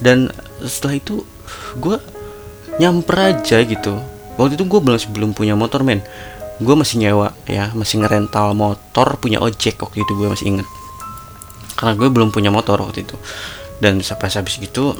dan 0.00 0.28
setelah 0.60 1.00
itu 1.00 1.24
gue 1.78 1.96
nyamper 2.76 3.16
aja 3.36 3.62
gitu. 3.64 4.00
Waktu 4.36 4.60
itu 4.60 4.64
gue 4.68 4.80
belum 4.80 5.00
belum 5.12 5.30
punya 5.32 5.56
motor 5.56 5.80
men. 5.80 6.04
Gue 6.60 6.72
masih 6.76 7.00
nyewa 7.00 7.36
ya 7.48 7.72
masih 7.76 8.00
ngerental 8.04 8.56
motor 8.56 9.16
punya 9.20 9.40
ojek 9.40 9.80
waktu 9.80 10.04
itu 10.04 10.12
gue 10.12 10.28
masih 10.28 10.46
inget. 10.56 10.68
Karena 11.76 11.92
gue 11.96 12.08
belum 12.08 12.32
punya 12.32 12.52
motor 12.52 12.80
waktu 12.80 13.04
itu. 13.04 13.16
Dan 13.80 14.00
sampai 14.00 14.32
habis 14.32 14.56
gitu 14.60 14.96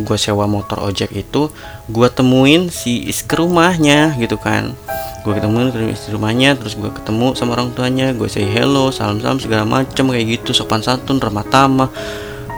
gue 0.00 0.16
sewa 0.16 0.46
motor 0.46 0.80
ojek 0.80 1.12
itu 1.12 1.50
gue 1.90 2.08
temuin 2.08 2.72
si 2.72 3.04
is 3.08 3.24
rumahnya 3.28 4.16
gitu 4.16 4.40
kan. 4.40 4.72
Gue 5.20 5.36
ketemuin 5.36 5.68
ke 5.68 5.76
rumahnya 6.16 6.56
terus 6.56 6.80
gue 6.80 6.88
ketemu 6.88 7.36
sama 7.36 7.52
orang 7.60 7.76
tuanya. 7.76 8.16
Gue 8.16 8.32
say 8.32 8.48
hello 8.48 8.88
salam 8.88 9.20
salam 9.20 9.36
segala 9.36 9.68
macam 9.68 10.08
kayak 10.08 10.40
gitu 10.40 10.56
sopan 10.56 10.80
santun 10.80 11.20
ramah 11.20 11.44
tamah 11.44 11.92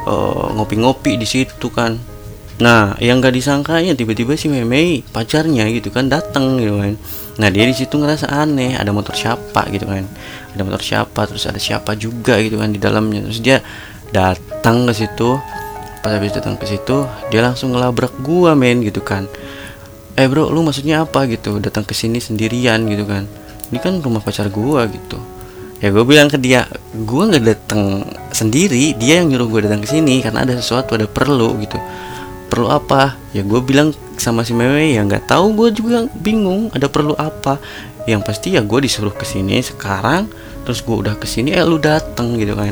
uh, 0.07 0.53
ngopi-ngopi 0.55 1.19
di 1.19 1.27
situ 1.27 1.69
kan. 1.71 1.99
Nah 2.63 2.95
yang 3.03 3.19
gak 3.19 3.35
disangka 3.35 3.83
ya 3.83 3.97
tiba-tiba 3.97 4.39
si 4.39 4.47
Meme 4.47 5.03
pacarnya 5.11 5.67
gitu 5.73 5.91
kan 5.91 6.07
datang 6.07 6.61
gitu 6.63 6.79
kan. 6.79 6.95
Nah 7.41 7.49
dia 7.49 7.65
di 7.65 7.75
situ 7.75 7.97
ngerasa 7.99 8.29
aneh 8.31 8.79
ada 8.79 8.95
motor 8.95 9.17
siapa 9.17 9.67
gitu 9.73 9.89
kan. 9.89 10.07
Ada 10.55 10.63
motor 10.63 10.83
siapa 10.85 11.27
terus 11.27 11.49
ada 11.49 11.59
siapa 11.59 11.97
juga 11.99 12.39
gitu 12.39 12.61
kan 12.61 12.71
di 12.71 12.79
dalamnya. 12.79 13.25
Terus 13.27 13.41
dia 13.41 13.59
datang 14.13 14.87
ke 14.87 14.93
situ. 14.95 15.41
Pas 16.03 16.11
habis 16.19 16.35
datang 16.35 16.59
ke 16.59 16.67
situ 16.67 17.07
dia 17.31 17.41
langsung 17.43 17.75
ngelabrak 17.75 18.15
gua 18.21 18.55
men 18.55 18.83
gitu 18.85 19.01
kan. 19.03 19.27
Eh 20.15 20.29
bro 20.29 20.53
lu 20.53 20.61
maksudnya 20.61 21.03
apa? 21.03 21.25
gitu. 21.27 21.57
Datang 21.59 21.89
ke 21.89 21.97
sini 21.97 22.21
sendirian 22.21 22.85
gitu 22.87 23.09
kan. 23.09 23.25
Ini 23.73 23.79
kan 23.81 24.05
rumah 24.05 24.21
pacar 24.21 24.53
gua 24.53 24.85
gitu 24.87 25.32
ya 25.83 25.91
gue 25.91 26.05
bilang 26.07 26.31
ke 26.31 26.39
dia 26.39 26.71
gua 26.95 27.27
nggak 27.27 27.43
datang 27.43 28.07
sendiri 28.31 28.95
dia 28.95 29.19
yang 29.19 29.35
nyuruh 29.35 29.51
gue 29.51 29.61
datang 29.67 29.83
ke 29.83 29.91
sini 29.91 30.23
karena 30.23 30.47
ada 30.47 30.55
sesuatu 30.55 30.95
ada 30.95 31.11
perlu 31.11 31.59
gitu. 31.59 31.77
Perlu 32.47 32.71
apa? 32.71 33.19
Ya 33.35 33.43
gue 33.43 33.59
bilang 33.59 33.91
sama 34.15 34.47
si 34.47 34.55
Mewe 34.55 34.95
ya 34.95 35.03
nggak 35.03 35.27
tahu 35.27 35.59
gue 35.59 35.69
juga 35.75 36.07
bingung 36.15 36.71
ada 36.71 36.87
perlu 36.87 37.19
apa? 37.19 37.59
Yang 38.07 38.23
pasti 38.23 38.49
ya 38.55 38.63
gue 38.63 38.79
disuruh 38.79 39.11
ke 39.11 39.27
sini 39.27 39.59
sekarang 39.59 40.31
terus 40.63 40.87
gue 40.87 40.95
udah 40.95 41.19
ke 41.19 41.27
sini 41.27 41.51
eh 41.51 41.67
lu 41.67 41.83
datang 41.83 42.39
gitu 42.39 42.55
kan. 42.55 42.71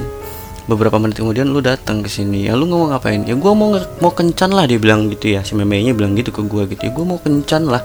Beberapa 0.70 1.02
menit 1.02 1.18
kemudian 1.18 1.50
lu 1.50 1.58
datang 1.58 2.06
ke 2.06 2.12
sini. 2.12 2.46
Ya 2.46 2.54
lu 2.54 2.70
ngomong 2.70 2.94
ngapain? 2.94 3.26
Ya 3.26 3.34
gue 3.34 3.52
mau 3.58 3.74
mau 3.98 4.12
kencan 4.14 4.54
lah 4.54 4.70
dia 4.70 4.78
bilang 4.78 5.10
gitu 5.10 5.34
ya. 5.34 5.42
Si 5.42 5.58
memenya 5.58 5.98
bilang 5.98 6.14
gitu 6.14 6.30
ke 6.30 6.46
gue 6.46 6.62
gitu 6.70 6.82
ya. 6.86 6.92
Gue 6.94 7.02
mau 7.02 7.18
kencan 7.18 7.66
lah 7.66 7.82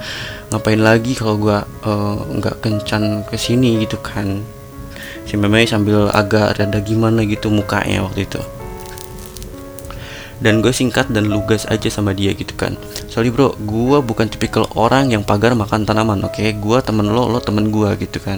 ngapain 0.53 0.77
lagi 0.77 1.17
kalau 1.17 1.41
gue 1.41 1.57
uh, 1.87 2.17
nggak 2.29 2.61
kencan 2.61 3.25
ke 3.25 3.41
sini 3.41 3.81
gitu 3.81 3.97
kan 4.05 4.45
si 5.25 5.35
meme 5.35 5.65
sambil 5.65 6.07
agak 6.13 6.55
rada 6.61 6.79
gimana 6.79 7.25
gitu 7.25 7.49
mukanya 7.49 8.05
waktu 8.05 8.29
itu. 8.29 8.41
Dan 10.35 10.59
gue 10.59 10.69
singkat 10.69 11.09
dan 11.09 11.31
lugas 11.31 11.65
aja 11.65 11.87
sama 11.89 12.13
dia 12.13 12.35
gitu 12.35 12.53
kan. 12.53 12.77
Sorry 13.09 13.33
bro 13.33 13.57
gue 13.57 13.97
bukan 14.03 14.29
tipikal 14.29 14.69
orang 14.77 15.09
yang 15.09 15.25
pagar 15.25 15.57
makan 15.57 15.87
tanaman 15.87 16.21
oke? 16.21 16.37
Okay? 16.37 16.53
gue 16.53 16.77
temen 16.85 17.07
lo 17.07 17.25
lo 17.31 17.41
temen 17.41 17.73
gue 17.73 17.89
gitu 18.05 18.21
kan. 18.21 18.37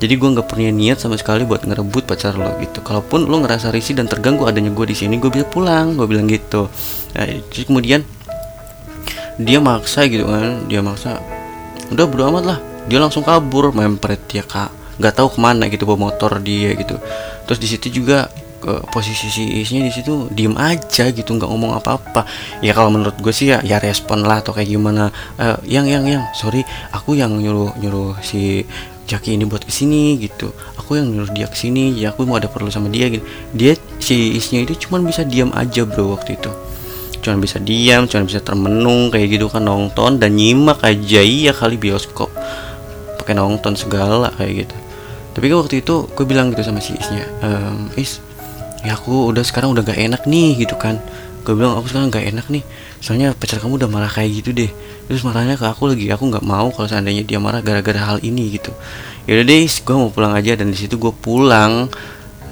Jadi 0.00 0.14
gue 0.20 0.28
nggak 0.36 0.48
punya 0.48 0.70
niat 0.74 0.98
sama 1.00 1.18
sekali 1.18 1.44
buat 1.44 1.66
ngerebut 1.66 2.06
pacar 2.06 2.38
lo 2.38 2.54
gitu. 2.62 2.80
Kalaupun 2.80 3.26
lo 3.28 3.42
ngerasa 3.44 3.74
risih 3.74 3.98
dan 3.98 4.06
terganggu 4.06 4.46
adanya 4.46 4.70
gue 4.72 4.86
di 4.88 4.96
sini 4.96 5.20
gue 5.20 5.28
bisa 5.28 5.44
pulang 5.44 5.98
gue 5.98 6.06
bilang 6.06 6.30
gitu. 6.30 6.70
Nah, 7.18 7.26
jadi 7.50 7.64
kemudian 7.66 8.00
dia 9.34 9.58
maksa 9.58 10.06
gitu 10.06 10.30
kan 10.30 10.70
dia 10.70 10.78
maksa 10.78 11.18
udah 11.90 12.04
bodo 12.06 12.30
amat 12.30 12.44
lah. 12.46 12.58
Dia 12.86 13.02
langsung 13.02 13.26
kabur 13.26 13.74
mempret 13.74 14.22
dia 14.30 14.46
kak 14.46 14.83
nggak 14.98 15.14
tahu 15.14 15.28
ke 15.34 15.38
mana 15.42 15.66
gitu 15.70 15.84
bawa 15.88 16.10
motor 16.10 16.38
dia 16.38 16.74
gitu. 16.78 16.98
Terus 17.44 17.58
di 17.60 17.68
situ 17.68 17.86
juga 18.02 18.30
ke 18.64 18.80
posisi 18.88 19.28
si 19.28 19.44
isnya 19.60 19.84
di 19.84 19.92
situ 19.92 20.32
diem 20.32 20.56
aja 20.56 21.12
gitu 21.12 21.36
nggak 21.36 21.50
ngomong 21.52 21.76
apa-apa. 21.76 22.24
Ya 22.64 22.72
kalau 22.72 22.88
menurut 22.88 23.20
gue 23.20 23.28
sih 23.28 23.52
ya 23.52 23.60
ya 23.60 23.76
respon 23.76 24.24
lah 24.24 24.40
atau 24.40 24.56
kayak 24.56 24.72
gimana. 24.72 25.12
Uh, 25.36 25.60
yang 25.68 25.84
yang 25.84 26.08
yang 26.08 26.24
sorry 26.32 26.64
aku 26.88 27.12
yang 27.12 27.36
nyuruh 27.36 27.76
nyuruh 27.76 28.16
si 28.24 28.64
Jaki 29.04 29.36
ini 29.36 29.44
buat 29.44 29.68
ke 29.68 29.68
sini 29.68 30.16
gitu. 30.16 30.48
Aku 30.80 30.96
yang 30.96 31.12
nyuruh 31.12 31.28
dia 31.36 31.44
ke 31.44 31.56
sini 31.60 31.92
ya 31.92 32.16
aku 32.16 32.24
mau 32.24 32.40
ada 32.40 32.48
perlu 32.48 32.72
sama 32.72 32.88
dia 32.88 33.12
gitu. 33.12 33.20
Dia 33.52 33.76
si 34.00 34.32
isnya 34.32 34.64
itu 34.64 34.88
cuman 34.88 35.04
bisa 35.04 35.28
diam 35.28 35.52
aja 35.52 35.84
bro 35.84 36.16
waktu 36.16 36.40
itu. 36.40 36.48
Cuman 37.20 37.36
bisa 37.44 37.60
diam 37.60 38.08
cuman 38.08 38.24
bisa 38.24 38.40
termenung 38.40 39.12
kayak 39.12 39.28
gitu 39.36 39.52
kan 39.52 39.68
nonton 39.68 40.16
dan 40.16 40.32
nyimak 40.40 40.80
aja. 40.80 41.20
Iya 41.20 41.52
kali 41.52 41.76
bioskop 41.76 42.32
pakai 43.24 43.40
nonton 43.40 43.72
segala 43.72 44.28
kayak 44.36 44.68
gitu. 44.68 44.76
Tapi 45.32 45.44
kan 45.48 45.56
waktu 45.64 45.80
itu 45.80 46.06
gue 46.12 46.24
bilang 46.28 46.52
gitu 46.52 46.62
sama 46.62 46.78
si 46.78 46.92
isnya 46.94 47.24
ehm, 47.40 47.90
is 47.96 48.20
ya 48.84 48.94
aku 48.94 49.32
udah 49.32 49.40
sekarang 49.40 49.72
udah 49.72 49.80
gak 49.80 49.96
enak 49.96 50.28
nih 50.28 50.60
gitu 50.60 50.76
kan. 50.76 51.00
Gue 51.40 51.56
bilang 51.56 51.80
aku 51.80 51.88
sekarang 51.88 52.12
gak 52.12 52.28
enak 52.28 52.46
nih 52.52 52.60
soalnya 53.00 53.32
pacar 53.32 53.64
kamu 53.64 53.80
udah 53.80 53.88
marah 53.88 54.12
kayak 54.12 54.44
gitu 54.44 54.52
deh. 54.52 54.68
Terus 55.08 55.24
marahnya 55.24 55.56
ke 55.56 55.64
aku 55.64 55.88
lagi 55.88 56.08
aku 56.12 56.28
nggak 56.28 56.44
mau 56.44 56.68
kalau 56.72 56.88
seandainya 56.88 57.24
dia 57.24 57.40
marah 57.40 57.64
gara-gara 57.64 57.96
hal 57.96 58.18
ini 58.20 58.60
gitu. 58.60 58.76
Yaudah 59.24 59.44
deh 59.48 59.64
gue 59.64 59.94
mau 59.96 60.12
pulang 60.12 60.36
aja 60.36 60.52
dan 60.54 60.68
di 60.68 60.76
situ 60.76 61.00
gue 61.00 61.12
pulang 61.16 61.88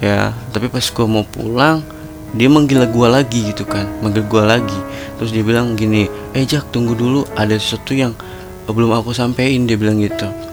ya. 0.01 0.33
Tapi 0.49 0.73
pas 0.73 0.83
gue 0.83 1.05
mau 1.05 1.21
pulang 1.21 1.85
dia 2.33 2.49
manggil 2.49 2.81
gue 2.89 3.07
lagi 3.07 3.53
gitu 3.53 3.63
kan. 3.69 3.85
Manggil 4.01 4.25
gue 4.25 4.43
lagi. 4.43 4.79
Terus 5.21 5.29
dia 5.29 5.45
bilang 5.45 5.77
gini 5.77 6.09
eh 6.33 6.43
Jak 6.43 6.73
tunggu 6.73 6.97
dulu 6.97 7.23
ada 7.37 7.53
sesuatu 7.53 7.93
yang 7.93 8.17
belum 8.71 8.95
aku 8.95 9.11
sampein 9.11 9.67
dia 9.67 9.75
bilang 9.75 9.99
gitu 9.99 10.52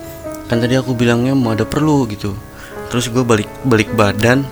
kan 0.51 0.59
tadi 0.59 0.75
aku 0.75 0.99
bilangnya 0.99 1.31
mau 1.31 1.55
ada 1.55 1.63
perlu 1.63 2.11
gitu. 2.11 2.35
Terus 2.91 3.07
gue 3.15 3.23
balik 3.23 3.47
balik 3.63 3.95
badan. 3.95 4.43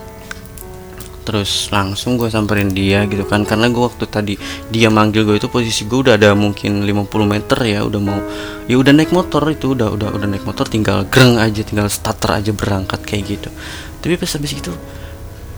Terus 1.27 1.67
langsung 1.75 2.15
gue 2.15 2.31
samperin 2.31 2.71
dia 2.71 3.03
gitu 3.03 3.27
kan. 3.27 3.43
Karena 3.43 3.67
gue 3.67 3.83
waktu 3.83 4.07
tadi 4.07 4.33
dia 4.71 4.87
manggil 4.87 5.27
gue 5.27 5.35
itu 5.35 5.51
posisi 5.51 5.83
gue 5.83 6.07
udah 6.07 6.15
ada 6.15 6.31
mungkin 6.39 6.87
50 6.87 7.03
meter 7.27 7.59
ya 7.67 7.83
udah 7.83 7.99
mau 7.99 8.23
ya 8.71 8.79
udah 8.79 8.95
naik 8.95 9.11
motor 9.11 9.43
itu 9.51 9.75
udah 9.75 9.91
udah 9.91 10.15
udah 10.15 10.27
naik 10.31 10.47
motor 10.47 10.63
tinggal 10.71 11.03
greng 11.11 11.35
aja 11.35 11.67
tinggal 11.67 11.91
starter 11.91 12.39
aja 12.39 12.55
berangkat 12.55 13.03
kayak 13.03 13.35
gitu. 13.35 13.51
Tapi 13.99 14.15
pas 14.15 14.31
habis 14.31 14.55
itu 14.55 14.71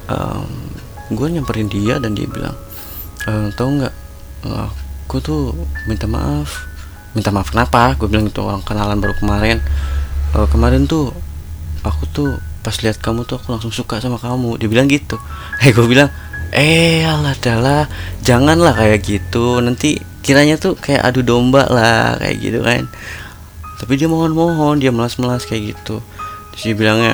um, 0.10 0.50
gue 1.14 1.28
nyamperin 1.38 1.70
dia 1.70 2.02
dan 2.02 2.18
dia 2.18 2.26
bilang 2.26 2.58
e, 3.30 3.52
tau 3.54 3.68
nggak 3.68 3.94
aku 5.06 5.20
tuh 5.20 5.54
minta 5.86 6.08
maaf 6.10 6.66
minta 7.14 7.30
maaf 7.30 7.52
kenapa? 7.54 7.94
Gue 8.00 8.08
bilang 8.10 8.26
itu 8.26 8.42
orang 8.42 8.64
kenalan 8.66 8.98
baru 8.98 9.14
kemarin 9.20 9.60
e, 10.34 10.38
kemarin 10.52 10.88
tuh 10.88 11.12
aku 11.82 12.04
tuh 12.12 12.30
pas 12.62 12.78
lihat 12.78 13.02
kamu 13.02 13.26
tuh 13.26 13.42
aku 13.42 13.58
langsung 13.58 13.74
suka 13.74 13.98
sama 13.98 14.22
kamu. 14.22 14.58
Dia 14.62 14.70
bilang 14.70 14.88
gitu. 14.88 15.18
Eh 15.66 15.74
gue 15.74 15.86
bilang 15.86 16.10
eh 16.52 17.08
alah 17.08 17.34
adalah 17.34 17.82
janganlah 18.22 18.74
kayak 18.76 19.00
gitu. 19.02 19.62
Nanti 19.62 19.98
kiranya 20.22 20.58
tuh 20.58 20.78
kayak 20.78 21.02
adu 21.02 21.26
domba 21.26 21.66
lah 21.68 22.18
kayak 22.22 22.38
gitu 22.38 22.60
kan. 22.62 22.86
Tapi 23.82 23.98
dia 23.98 24.06
mohon-mohon 24.06 24.78
dia 24.78 24.94
melas-melas 24.94 25.46
kayak 25.50 25.74
gitu. 25.74 26.02
Terus 26.54 26.64
dia 26.70 26.76
bilangnya 26.78 27.14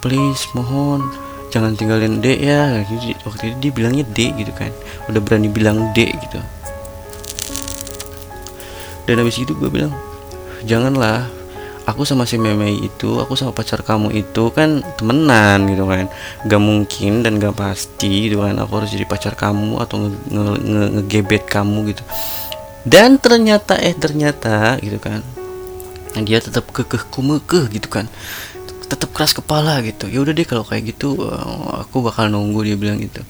please 0.00 0.48
mohon 0.56 1.04
jangan 1.52 1.76
tinggalin 1.76 2.24
dek 2.24 2.40
ya. 2.40 2.84
Waktu 3.24 3.52
itu 3.52 3.56
dia 3.68 3.72
bilangnya 3.72 4.04
dek 4.16 4.32
gitu 4.40 4.52
kan. 4.56 4.72
Udah 5.12 5.20
berani 5.20 5.52
bilang 5.52 5.92
dek 5.92 6.16
gitu. 6.24 6.40
Dan 9.06 9.22
habis 9.22 9.38
itu 9.38 9.54
gue 9.54 9.70
bilang 9.70 9.94
janganlah 10.66 11.35
aku 11.86 12.02
sama 12.02 12.26
si 12.26 12.36
meme 12.36 12.68
itu 12.74 13.22
aku 13.22 13.38
sama 13.38 13.54
pacar 13.54 13.86
kamu 13.86 14.10
itu 14.12 14.50
kan 14.50 14.82
temenan 14.98 15.70
gitu 15.70 15.86
kan. 15.86 16.10
Gak 16.44 16.62
mungkin 16.62 17.22
dan 17.22 17.38
gak 17.38 17.54
pasti 17.54 18.28
gitu 18.28 18.42
kan 18.42 18.58
aku 18.58 18.82
harus 18.82 18.90
jadi 18.90 19.06
pacar 19.06 19.38
kamu 19.38 19.78
atau 19.78 20.10
ngegebet 20.28 21.46
nge 21.46 21.46
nge 21.46 21.52
kamu 21.54 21.78
gitu. 21.94 22.02
Dan 22.82 23.22
ternyata 23.22 23.78
eh 23.78 23.94
ternyata 23.94 24.78
gitu 24.82 24.98
kan 24.98 25.22
dia 26.16 26.40
tetap 26.42 26.68
kekeh 26.74 27.06
kumekeh 27.08 27.70
gitu 27.70 27.86
kan. 27.86 28.10
Tetap 28.86 29.10
keras 29.14 29.34
kepala 29.34 29.82
gitu. 29.82 30.10
Ya 30.10 30.22
udah 30.22 30.34
deh 30.34 30.46
kalau 30.46 30.66
kayak 30.66 30.94
gitu 30.94 31.14
eh, 31.22 31.82
aku 31.86 32.02
bakal 32.02 32.26
nunggu 32.26 32.66
dia 32.66 32.76
bilang 32.78 32.98
gitu. 32.98 33.22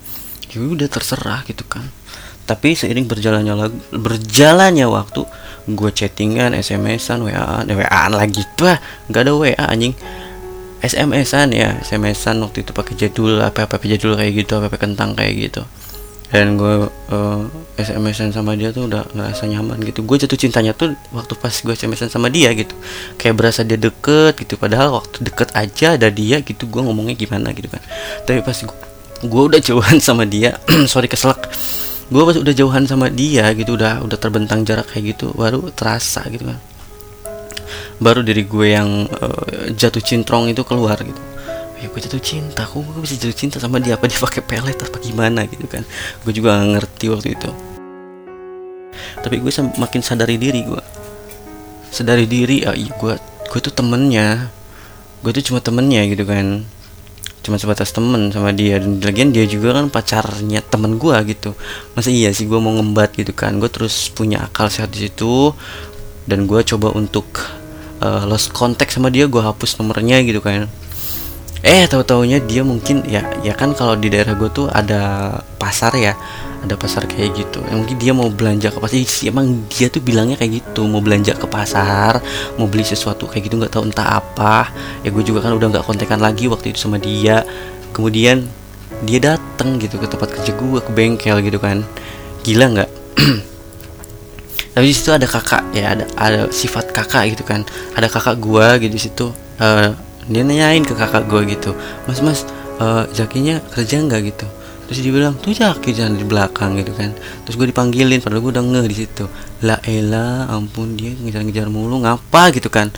Ya 0.57 0.59
udah 0.65 0.89
terserah 0.89 1.45
gitu 1.45 1.65
kan. 1.69 1.85
Tapi 2.47 2.79
seiring 2.79 3.11
berjalannya 3.11 3.69
berjalannya 3.91 4.87
waktu 4.87 5.27
gue 5.67 5.91
chattingan 5.91 6.55
SMS-an 6.55 7.27
WA 7.27 7.67
WA 7.67 8.03
lagi. 8.11 8.43
Tuh 8.55 8.79
nggak 9.11 9.23
ada 9.27 9.33
WA 9.35 9.65
anjing. 9.67 9.95
SMS-an 10.87 11.51
ya 11.51 11.75
SMS-an 11.83 12.39
waktu 12.47 12.63
itu 12.63 12.71
pakai 12.71 12.95
jadul 12.95 13.43
apa 13.43 13.67
apa 13.67 13.83
jadul 13.83 14.15
kayak 14.15 14.47
gitu 14.47 14.63
apa 14.63 14.71
apa 14.71 14.79
kentang 14.79 15.19
kayak 15.19 15.51
gitu. 15.51 15.63
Dan 16.27 16.59
gue 16.59 16.91
uh, 16.91 17.41
SMS-an 17.79 18.35
sama 18.35 18.59
dia 18.59 18.75
tuh 18.75 18.91
udah 18.91 19.07
ngerasa 19.11 19.47
nyaman 19.51 19.83
gitu. 19.83 20.07
Gue 20.07 20.19
jatuh 20.19 20.39
cintanya 20.39 20.75
tuh 20.75 20.95
waktu 21.11 21.35
pas 21.39 21.55
gue 21.55 21.75
SMS-an 21.75 22.11
sama 22.11 22.31
dia 22.31 22.55
gitu. 22.55 22.75
Kayak 23.19 23.35
berasa 23.43 23.67
dia 23.67 23.79
deket 23.79 24.39
gitu 24.39 24.55
padahal 24.55 24.95
waktu 25.03 25.27
deket 25.27 25.51
aja 25.55 25.99
ada 25.99 26.07
dia 26.11 26.43
gitu 26.43 26.71
gue 26.71 26.83
ngomongnya 26.83 27.19
gimana 27.19 27.51
gitu 27.51 27.67
kan. 27.67 27.83
Tapi 28.23 28.43
pas 28.47 28.55
gue, 28.55 28.79
gue 29.27 29.43
udah 29.55 29.61
jauhan 29.63 29.99
sama 29.99 30.29
dia 30.29 30.61
sorry 30.93 31.09
keselak 31.11 31.51
gue 32.07 32.23
pas 32.23 32.39
udah 32.39 32.55
jauhan 32.55 32.87
sama 32.87 33.11
dia 33.11 33.51
gitu 33.59 33.75
udah 33.75 33.99
udah 34.07 34.15
terbentang 34.15 34.63
jarak 34.63 34.87
kayak 34.95 35.17
gitu 35.19 35.35
baru 35.35 35.75
terasa 35.75 36.23
gitu 36.31 36.47
kan. 36.47 36.59
Baru 37.99 38.23
dari 38.23 38.47
gue 38.47 38.69
yang 38.71 39.11
uh, 39.11 39.73
jatuh 39.75 39.99
cintrong 39.99 40.47
itu 40.47 40.63
keluar 40.63 40.95
gitu. 41.03 41.19
Ya 41.83 41.91
gue 41.91 42.01
jatuh 42.01 42.23
cinta 42.23 42.63
kok 42.63 42.79
gue 42.79 43.03
bisa 43.03 43.19
jatuh 43.19 43.35
cinta 43.35 43.57
sama 43.59 43.83
dia? 43.83 43.99
Apa 43.99 44.07
dia 44.07 44.23
pakai 44.23 44.43
pelet 44.45 44.79
apa 44.79 44.97
gimana 45.03 45.43
gitu 45.51 45.67
kan? 45.67 45.83
Gue 46.23 46.31
juga 46.31 46.55
gak 46.55 46.79
ngerti 46.79 47.07
waktu 47.11 47.29
itu. 47.35 47.51
Tapi 48.95 49.37
gue 49.43 49.53
makin 49.77 50.01
sadari 50.01 50.39
diri 50.39 50.63
gue 50.63 50.83
sadari 51.91 52.29
diri 52.29 52.63
ah 52.69 52.77
iya 52.77 52.93
gue 52.95 53.15
gue 53.51 53.61
tuh 53.61 53.75
temennya. 53.75 54.47
Gue 55.27 55.35
tuh 55.35 55.43
cuma 55.43 55.59
temennya 55.59 56.07
gitu 56.07 56.23
kan 56.23 56.76
cuma 57.47 57.63
sebatas 57.63 57.95
temen 57.95 58.35
sama 58.35 58.51
dia. 58.51 58.83
Dan 58.83 58.99
lagian 58.99 59.31
dia 59.31 59.47
juga 59.47 59.79
kan 59.79 59.87
pacarnya 59.87 60.61
temen 60.67 60.99
gue 60.99 61.17
gitu. 61.31 61.55
Masa 61.95 62.11
iya 62.11 62.35
sih 62.35 62.51
gue 62.51 62.59
mau 62.59 62.75
ngembat 62.75 63.15
gitu 63.15 63.31
kan? 63.31 63.55
Gue 63.63 63.71
terus 63.71 64.11
punya 64.11 64.43
akal 64.43 64.67
sehat 64.67 64.91
di 64.91 65.07
situ. 65.07 65.55
Dan 66.27 66.51
gue 66.51 66.59
coba 66.67 66.91
untuk 66.91 67.27
uh, 68.03 68.27
lost 68.27 68.51
contact 68.51 68.91
sama 68.91 69.15
dia 69.15 69.31
gue 69.31 69.39
hapus 69.39 69.79
nomornya 69.79 70.21
gitu 70.27 70.43
kan. 70.43 70.67
Eh 71.63 71.87
tahu 71.87 72.03
taunya 72.03 72.43
dia 72.43 72.67
mungkin 72.67 73.07
ya 73.07 73.23
ya 73.43 73.55
kan 73.55 73.73
kalau 73.73 73.95
di 73.95 74.11
daerah 74.11 74.35
gue 74.35 74.51
tuh 74.51 74.67
ada 74.71 75.35
pasar 75.59 75.95
ya 75.99 76.15
ada 76.67 76.75
pasar 76.75 77.07
kayak 77.07 77.31
gitu. 77.39 77.63
Yang 77.71 77.79
mungkin 77.79 77.97
dia 78.03 78.13
mau 78.13 78.29
belanja 78.29 78.69
ke 78.75 78.79
pasar. 78.83 78.99
Emang 79.25 79.47
dia 79.71 79.87
tuh 79.87 80.03
bilangnya 80.03 80.37
kayak 80.37 80.61
gitu. 80.61 80.85
Mau 80.91 80.99
belanja 80.99 81.33
ke 81.39 81.47
pasar 81.47 82.19
mau 82.59 82.67
beli 82.67 82.83
sesuatu 82.83 83.31
kayak 83.31 83.47
gitu 83.47 83.55
nggak 83.63 83.73
tahu 83.73 83.87
entah 83.87 84.19
apa. 84.19 84.69
Ya 85.07 85.15
gue 85.15 85.23
juga 85.23 85.47
kan 85.47 85.55
udah 85.55 85.71
nggak 85.71 85.87
kontekan 85.87 86.19
lagi 86.19 86.51
waktu 86.51 86.75
itu 86.75 86.83
sama 86.83 86.99
dia. 86.99 87.47
Kemudian 87.95 88.45
dia 89.07 89.19
datang 89.23 89.79
gitu 89.79 89.97
ke 89.97 90.11
tempat 90.11 90.35
kerja 90.35 90.53
gue 90.53 90.81
ke 90.83 90.91
bengkel 90.91 91.39
gitu 91.47 91.63
kan. 91.63 91.87
Gila 92.43 92.67
nggak? 92.75 92.91
Tapi 94.77 94.85
di 94.85 94.93
situ 94.93 95.09
ada 95.09 95.25
kakak 95.25 95.73
ya 95.73 95.97
ada 95.97 96.05
ada 96.19 96.41
sifat 96.51 96.91
kakak 96.91 97.39
gitu 97.39 97.47
kan. 97.47 97.63
Ada 97.95 98.11
kakak 98.11 98.37
gue 98.43 98.67
gitu 98.85 98.97
situ. 98.99 99.27
Uh, 99.57 99.95
dia 100.27 100.43
nanyain 100.43 100.83
ke 100.83 100.93
kakak 100.93 101.31
gue 101.31 101.47
gitu. 101.49 101.73
Mas 102.05 102.21
mas 102.21 102.43
uh, 102.83 103.07
jakinya 103.15 103.63
kerja 103.73 104.03
nggak? 104.03 104.23
gitu 104.35 104.47
terus 104.87 105.03
dia 105.03 105.13
bilang 105.13 105.35
tuh 105.39 105.53
jaki 105.53 105.91
jangan 105.93 106.15
di 106.15 106.25
belakang 106.27 106.79
gitu 106.79 106.95
kan. 106.95 107.11
Terus 107.47 107.55
gue 107.59 107.67
dipanggilin 107.71 108.23
padahal 108.23 108.43
gue 108.43 108.53
udah 108.55 108.65
ngeh 108.65 108.87
di 108.87 108.97
situ. 108.97 109.25
La 109.67 109.83
ela 109.83 110.47
ampun 110.51 110.95
dia 110.95 111.13
ngejar-ngejar 111.13 111.69
mulu 111.69 112.03
ngapa? 112.03 112.55
gitu 112.55 112.71
kan. 112.71 112.95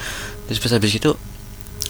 Terus 0.46 0.58
pas 0.60 0.72
habis 0.76 0.92
itu 0.94 1.12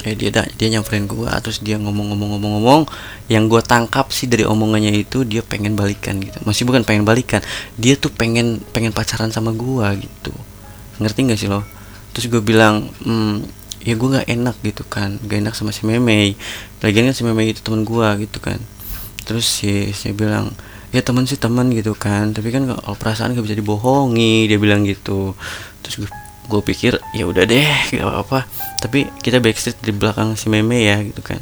eh 0.07 0.15
dia 0.15 0.31
dia 0.31 0.69
nyamperin 0.71 1.11
gue 1.11 1.27
terus 1.43 1.59
dia 1.59 1.77
ngomong-ngomong-ngomong-ngomong. 1.83 2.87
Yang 3.27 3.45
gue 3.51 3.63
tangkap 3.67 4.07
sih 4.15 4.31
dari 4.31 4.47
omongannya 4.47 4.95
itu 4.95 5.27
dia 5.27 5.43
pengen 5.43 5.75
balikan 5.75 6.23
gitu. 6.23 6.39
Masih 6.47 6.63
bukan 6.65 6.87
pengen 6.87 7.03
balikan 7.03 7.43
dia 7.75 7.99
tuh 7.99 8.15
pengen 8.15 8.63
pengen 8.71 8.95
pacaran 8.95 9.35
sama 9.35 9.51
gue 9.51 10.07
gitu. 10.07 10.33
Ngerti 11.03 11.19
gak 11.29 11.39
sih 11.39 11.51
lo? 11.51 11.67
Terus 12.15 12.31
gue 12.31 12.43
bilang 12.43 12.91
hmm, 13.03 13.59
ya 13.83 13.95
gue 13.95 14.09
nggak 14.11 14.29
enak 14.29 14.57
gitu 14.67 14.83
kan 14.85 15.17
gak 15.23 15.39
enak 15.39 15.55
sama 15.55 15.71
si 15.71 15.87
Meme 15.87 16.35
lagian 16.83 17.09
kan 17.09 17.15
si 17.15 17.23
Meme 17.23 17.47
itu 17.47 17.63
teman 17.63 17.87
gue 17.87 18.09
gitu 18.27 18.43
kan 18.43 18.59
terus 19.29 19.45
si 19.45 19.93
saya 19.93 20.17
bilang 20.17 20.57
ya 20.89 21.05
teman 21.05 21.29
sih 21.29 21.37
teman 21.37 21.69
gitu 21.73 21.93
kan. 21.93 22.33
Tapi 22.33 22.49
kan 22.49 22.65
kalau 22.65 22.97
perasaan 22.97 23.37
gak 23.37 23.45
bisa 23.45 23.57
dibohongi 23.59 24.49
dia 24.49 24.57
bilang 24.57 24.89
gitu. 24.89 25.37
Terus 25.85 26.05
gue 26.05 26.11
gue 26.49 26.61
pikir 26.65 26.97
ya 27.13 27.29
udah 27.29 27.45
deh 27.45 27.69
gak 27.93 28.01
apa 28.09 28.25
apa 28.25 28.39
tapi 28.81 29.05
kita 29.21 29.37
backstreet 29.37 29.77
di 29.85 29.93
belakang 29.93 30.33
si 30.33 30.49
meme 30.49 30.81
ya 30.81 30.97
gitu 31.05 31.21
kan. 31.21 31.41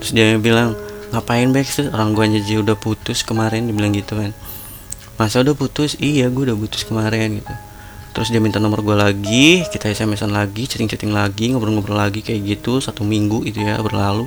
Terus 0.00 0.16
dia 0.16 0.40
bilang 0.40 0.72
ngapain 1.12 1.52
backstreet? 1.52 1.92
Orang 1.92 2.16
gue 2.16 2.24
aja 2.24 2.56
udah 2.64 2.76
putus 2.76 3.20
kemarin 3.20 3.68
dia 3.68 3.76
bilang 3.76 3.92
gitu 3.92 4.16
kan. 4.16 4.32
Masa 5.20 5.44
udah 5.44 5.52
putus? 5.56 5.96
Iya 6.00 6.32
gue 6.32 6.48
udah 6.48 6.56
putus 6.56 6.88
kemarin 6.88 7.40
gitu. 7.44 7.54
Terus 8.16 8.32
dia 8.32 8.40
minta 8.40 8.56
nomor 8.56 8.80
gue 8.80 8.96
lagi 8.96 9.60
kita 9.68 9.92
smsan 9.92 10.32
lagi 10.32 10.64
chatting-chatting 10.64 11.12
lagi 11.12 11.52
ngobrol-ngobrol 11.52 12.00
lagi 12.00 12.24
kayak 12.24 12.48
gitu 12.48 12.80
satu 12.80 13.04
minggu 13.04 13.44
itu 13.44 13.60
ya 13.60 13.76
berlalu. 13.84 14.24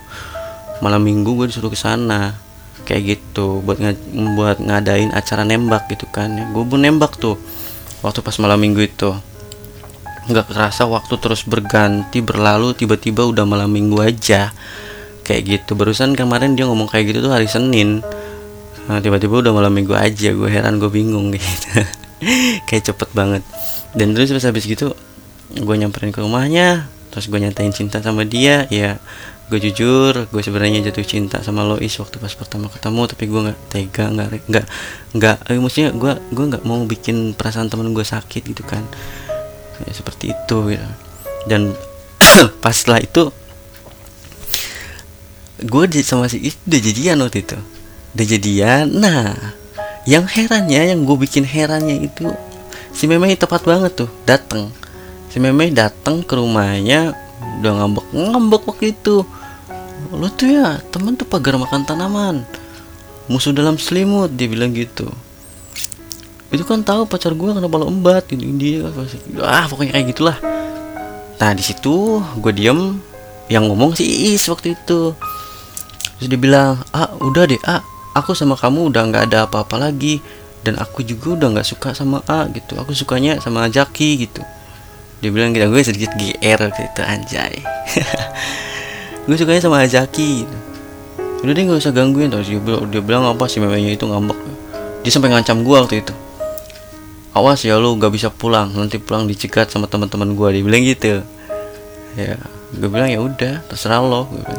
Malam 0.85 1.01
minggu 1.01 1.33
gue 1.33 1.49
disuruh 1.49 1.73
ke 1.73 1.79
sana 1.79 2.48
kayak 2.89 3.21
gitu 3.21 3.61
buat 3.61 3.77
ng 3.77 4.33
buat 4.33 4.57
ngadain 4.57 5.13
acara 5.13 5.45
nembak 5.45 5.85
gitu 5.93 6.09
kan. 6.09 6.33
Ya 6.33 6.49
gue 6.49 6.63
pun 6.65 6.81
nembak 6.81 7.21
tuh 7.21 7.37
waktu 8.01 8.25
pas 8.25 8.33
malam 8.41 8.57
minggu 8.57 8.81
itu. 8.81 9.13
Nggak 10.25 10.49
kerasa 10.49 10.89
waktu 10.89 11.13
terus 11.21 11.45
berganti 11.45 12.25
berlalu 12.25 12.73
tiba-tiba 12.73 13.29
udah 13.29 13.45
malam 13.45 13.69
minggu 13.69 14.01
aja. 14.01 14.49
Kayak 15.21 15.41
gitu. 15.45 15.77
Barusan 15.77 16.17
kemarin 16.17 16.57
dia 16.57 16.65
ngomong 16.65 16.89
kayak 16.89 17.13
gitu 17.13 17.29
tuh 17.29 17.29
hari 17.29 17.45
Senin. 17.45 18.01
Nah, 18.89 18.97
tiba-tiba 18.97 19.45
udah 19.45 19.53
malam 19.53 19.69
minggu 19.69 19.93
aja 19.93 20.33
gue 20.33 20.49
heran 20.49 20.81
gue 20.81 20.89
bingung 20.89 21.29
gitu. 21.37 21.69
Kayak 22.65 22.89
cepet 22.89 23.09
banget. 23.13 23.45
Dan 23.93 24.17
terus 24.17 24.33
pas 24.33 24.49
habis 24.49 24.65
gitu 24.65 24.97
gue 25.53 25.75
nyamperin 25.77 26.13
ke 26.13 26.21
rumahnya 26.21 26.89
terus 27.09 27.25
gue 27.25 27.41
nyatain 27.41 27.73
cinta 27.73 27.97
sama 28.05 28.21
dia 28.21 28.69
ya 28.69 29.01
gue 29.49 29.59
jujur 29.65 30.29
gue 30.29 30.41
sebenarnya 30.45 30.85
jatuh 30.93 31.01
cinta 31.01 31.41
sama 31.41 31.65
Lois 31.65 31.89
waktu 31.97 32.21
pas 32.21 32.29
pertama 32.37 32.69
ketemu 32.69 33.01
tapi 33.09 33.23
gue 33.25 33.41
nggak 33.49 33.59
tega 33.73 34.05
nggak 34.13 34.27
nggak 34.45 34.65
nggak 35.17 35.37
eh, 35.49 35.57
maksudnya 35.57 35.89
gue 35.97 36.11
gue 36.29 36.45
nggak 36.53 36.63
mau 36.69 36.85
bikin 36.85 37.33
perasaan 37.33 37.65
temen 37.65 37.89
gue 37.97 38.05
sakit 38.05 38.45
gitu 38.45 38.61
kan. 38.61 38.85
Ya 39.81 39.91
seperti 39.95 40.37
itu 40.37 40.57
gitu 40.69 40.89
dan 41.49 41.73
pas 42.63 42.77
setelah 42.77 43.01
itu 43.01 43.33
gue 45.65 45.83
sama 46.05 46.29
si 46.29 46.45
Is 46.45 46.55
udah 46.69 46.81
jadian 46.85 47.17
waktu 47.25 47.41
itu. 47.41 47.57
Udah 48.13 48.25
jadian. 48.29 48.85
Nah 48.93 49.33
yang 50.05 50.29
herannya 50.29 50.93
yang 50.93 51.01
gue 51.09 51.17
bikin 51.17 51.41
herannya 51.41 52.05
itu 52.05 52.29
si 52.93 53.09
Meme 53.09 53.33
tepat 53.33 53.65
banget 53.65 54.05
tuh 54.05 54.09
datang 54.25 54.69
si 55.29 55.37
Meme 55.37 55.69
datang 55.69 56.25
ke 56.25 56.33
rumahnya 56.33 57.13
udah 57.61 57.71
ngambek 57.77 58.05
ngambek 58.13 58.61
waktu 58.65 58.85
itu 58.95 59.21
lo 60.09 60.25
tuh 60.33 60.49
ya 60.49 60.81
temen 60.89 61.13
tuh 61.13 61.27
pagar 61.29 61.55
makan 61.61 61.85
tanaman. 61.85 62.41
Musuh 63.29 63.53
dalam 63.53 63.77
selimut 63.77 64.33
dia 64.33 64.49
bilang 64.49 64.73
gitu. 64.73 65.05
Itu 66.49 66.65
kan 66.65 66.81
tahu 66.81 67.05
pacar 67.05 67.37
gue 67.37 67.45
kenapa 67.53 67.77
lo 67.77 67.85
embat 67.85 68.25
gitu 68.25 68.41
dia 68.57 68.89
ah 69.45 69.69
pokoknya 69.69 69.93
kayak 69.93 70.07
gitulah. 70.17 70.37
Nah 71.37 71.51
di 71.53 71.61
situ 71.61 72.25
gue 72.41 72.53
diem. 72.53 72.97
Yang 73.49 73.63
ngomong 73.69 73.91
si 73.97 74.33
Is 74.33 74.45
waktu 74.49 74.73
itu. 74.73 75.13
Terus 76.17 76.27
dia 76.29 76.39
bilang 76.41 76.81
ah 76.89 77.13
udah 77.21 77.45
deh 77.45 77.61
ah 77.69 77.85
aku 78.17 78.33
sama 78.33 78.57
kamu 78.57 78.89
udah 78.89 79.01
nggak 79.13 79.23
ada 79.29 79.45
apa-apa 79.45 79.77
lagi. 79.77 80.21
Dan 80.65 80.75
aku 80.81 81.05
juga 81.05 81.37
udah 81.37 81.47
nggak 81.53 81.67
suka 81.69 81.93
sama 81.93 82.25
A 82.25 82.49
gitu. 82.49 82.75
Aku 82.81 82.97
sukanya 82.97 83.37
sama 83.39 83.69
Jaki 83.69 84.25
gitu. 84.25 84.41
Dia 85.21 85.29
bilang 85.29 85.53
gitu. 85.53 85.69
Gue 85.69 85.85
sedikit 85.85 86.17
GR 86.17 86.61
gitu 86.73 87.01
anjay 87.05 87.61
gue 89.29 89.37
sukanya 89.37 89.61
sama 89.61 89.85
Azaki 89.85 90.49
udah 91.39 91.53
deh 91.55 91.63
nggak 91.63 91.79
usah 91.79 91.95
gangguin. 91.95 92.27
Terus 92.27 92.51
dia 92.51 92.59
dia 92.89 92.99
bilang 93.05 93.23
apa 93.29 93.47
sih 93.47 93.63
memangnya 93.63 93.95
itu 93.95 94.03
ngambek. 94.03 94.35
Dia 95.05 95.11
sampai 95.13 95.31
ngancam 95.31 95.63
gue 95.63 95.77
waktu 95.77 95.95
itu. 96.03 96.11
Awas 97.31 97.63
ya 97.63 97.79
lu 97.79 97.95
gak 97.95 98.11
bisa 98.11 98.27
pulang. 98.27 98.75
Nanti 98.75 98.99
pulang 98.99 99.23
dicegat 99.23 99.71
sama 99.71 99.87
teman-teman 99.87 100.35
gue 100.35 100.59
dia 100.59 100.63
bilang 100.65 100.83
gitu. 100.83 101.23
Ya 102.19 102.35
gue 102.75 102.89
bilang 102.91 103.07
ya 103.07 103.23
udah 103.23 103.63
terserah 103.71 104.03
lo. 104.03 104.27
Gitu. 104.27 104.51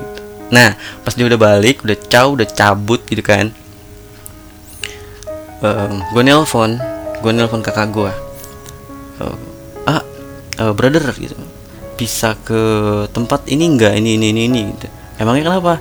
Nah 0.48 0.72
pas 1.04 1.12
dia 1.12 1.28
udah 1.28 1.36
balik 1.36 1.84
udah 1.84 1.98
caw 2.08 2.32
udah 2.32 2.48
cabut 2.48 3.04
gitu 3.04 3.20
kan. 3.20 3.52
Um, 5.60 6.00
gue 6.16 6.22
nelpon. 6.24 6.80
Gue 7.20 7.36
nelpon 7.36 7.60
kakak 7.60 7.92
gue 7.92 8.30
uh, 9.20 9.36
ah 9.84 10.02
uh, 10.60 10.72
brother 10.72 11.04
gitu 11.16 11.36
bisa 12.00 12.32
ke 12.40 12.60
tempat 13.12 13.44
ini 13.52 13.76
enggak 13.76 13.92
ini 14.00 14.16
ini 14.16 14.32
ini, 14.32 14.40
ini 14.48 14.60
gitu. 14.72 14.88
Emangnya 15.20 15.52
kenapa? 15.52 15.76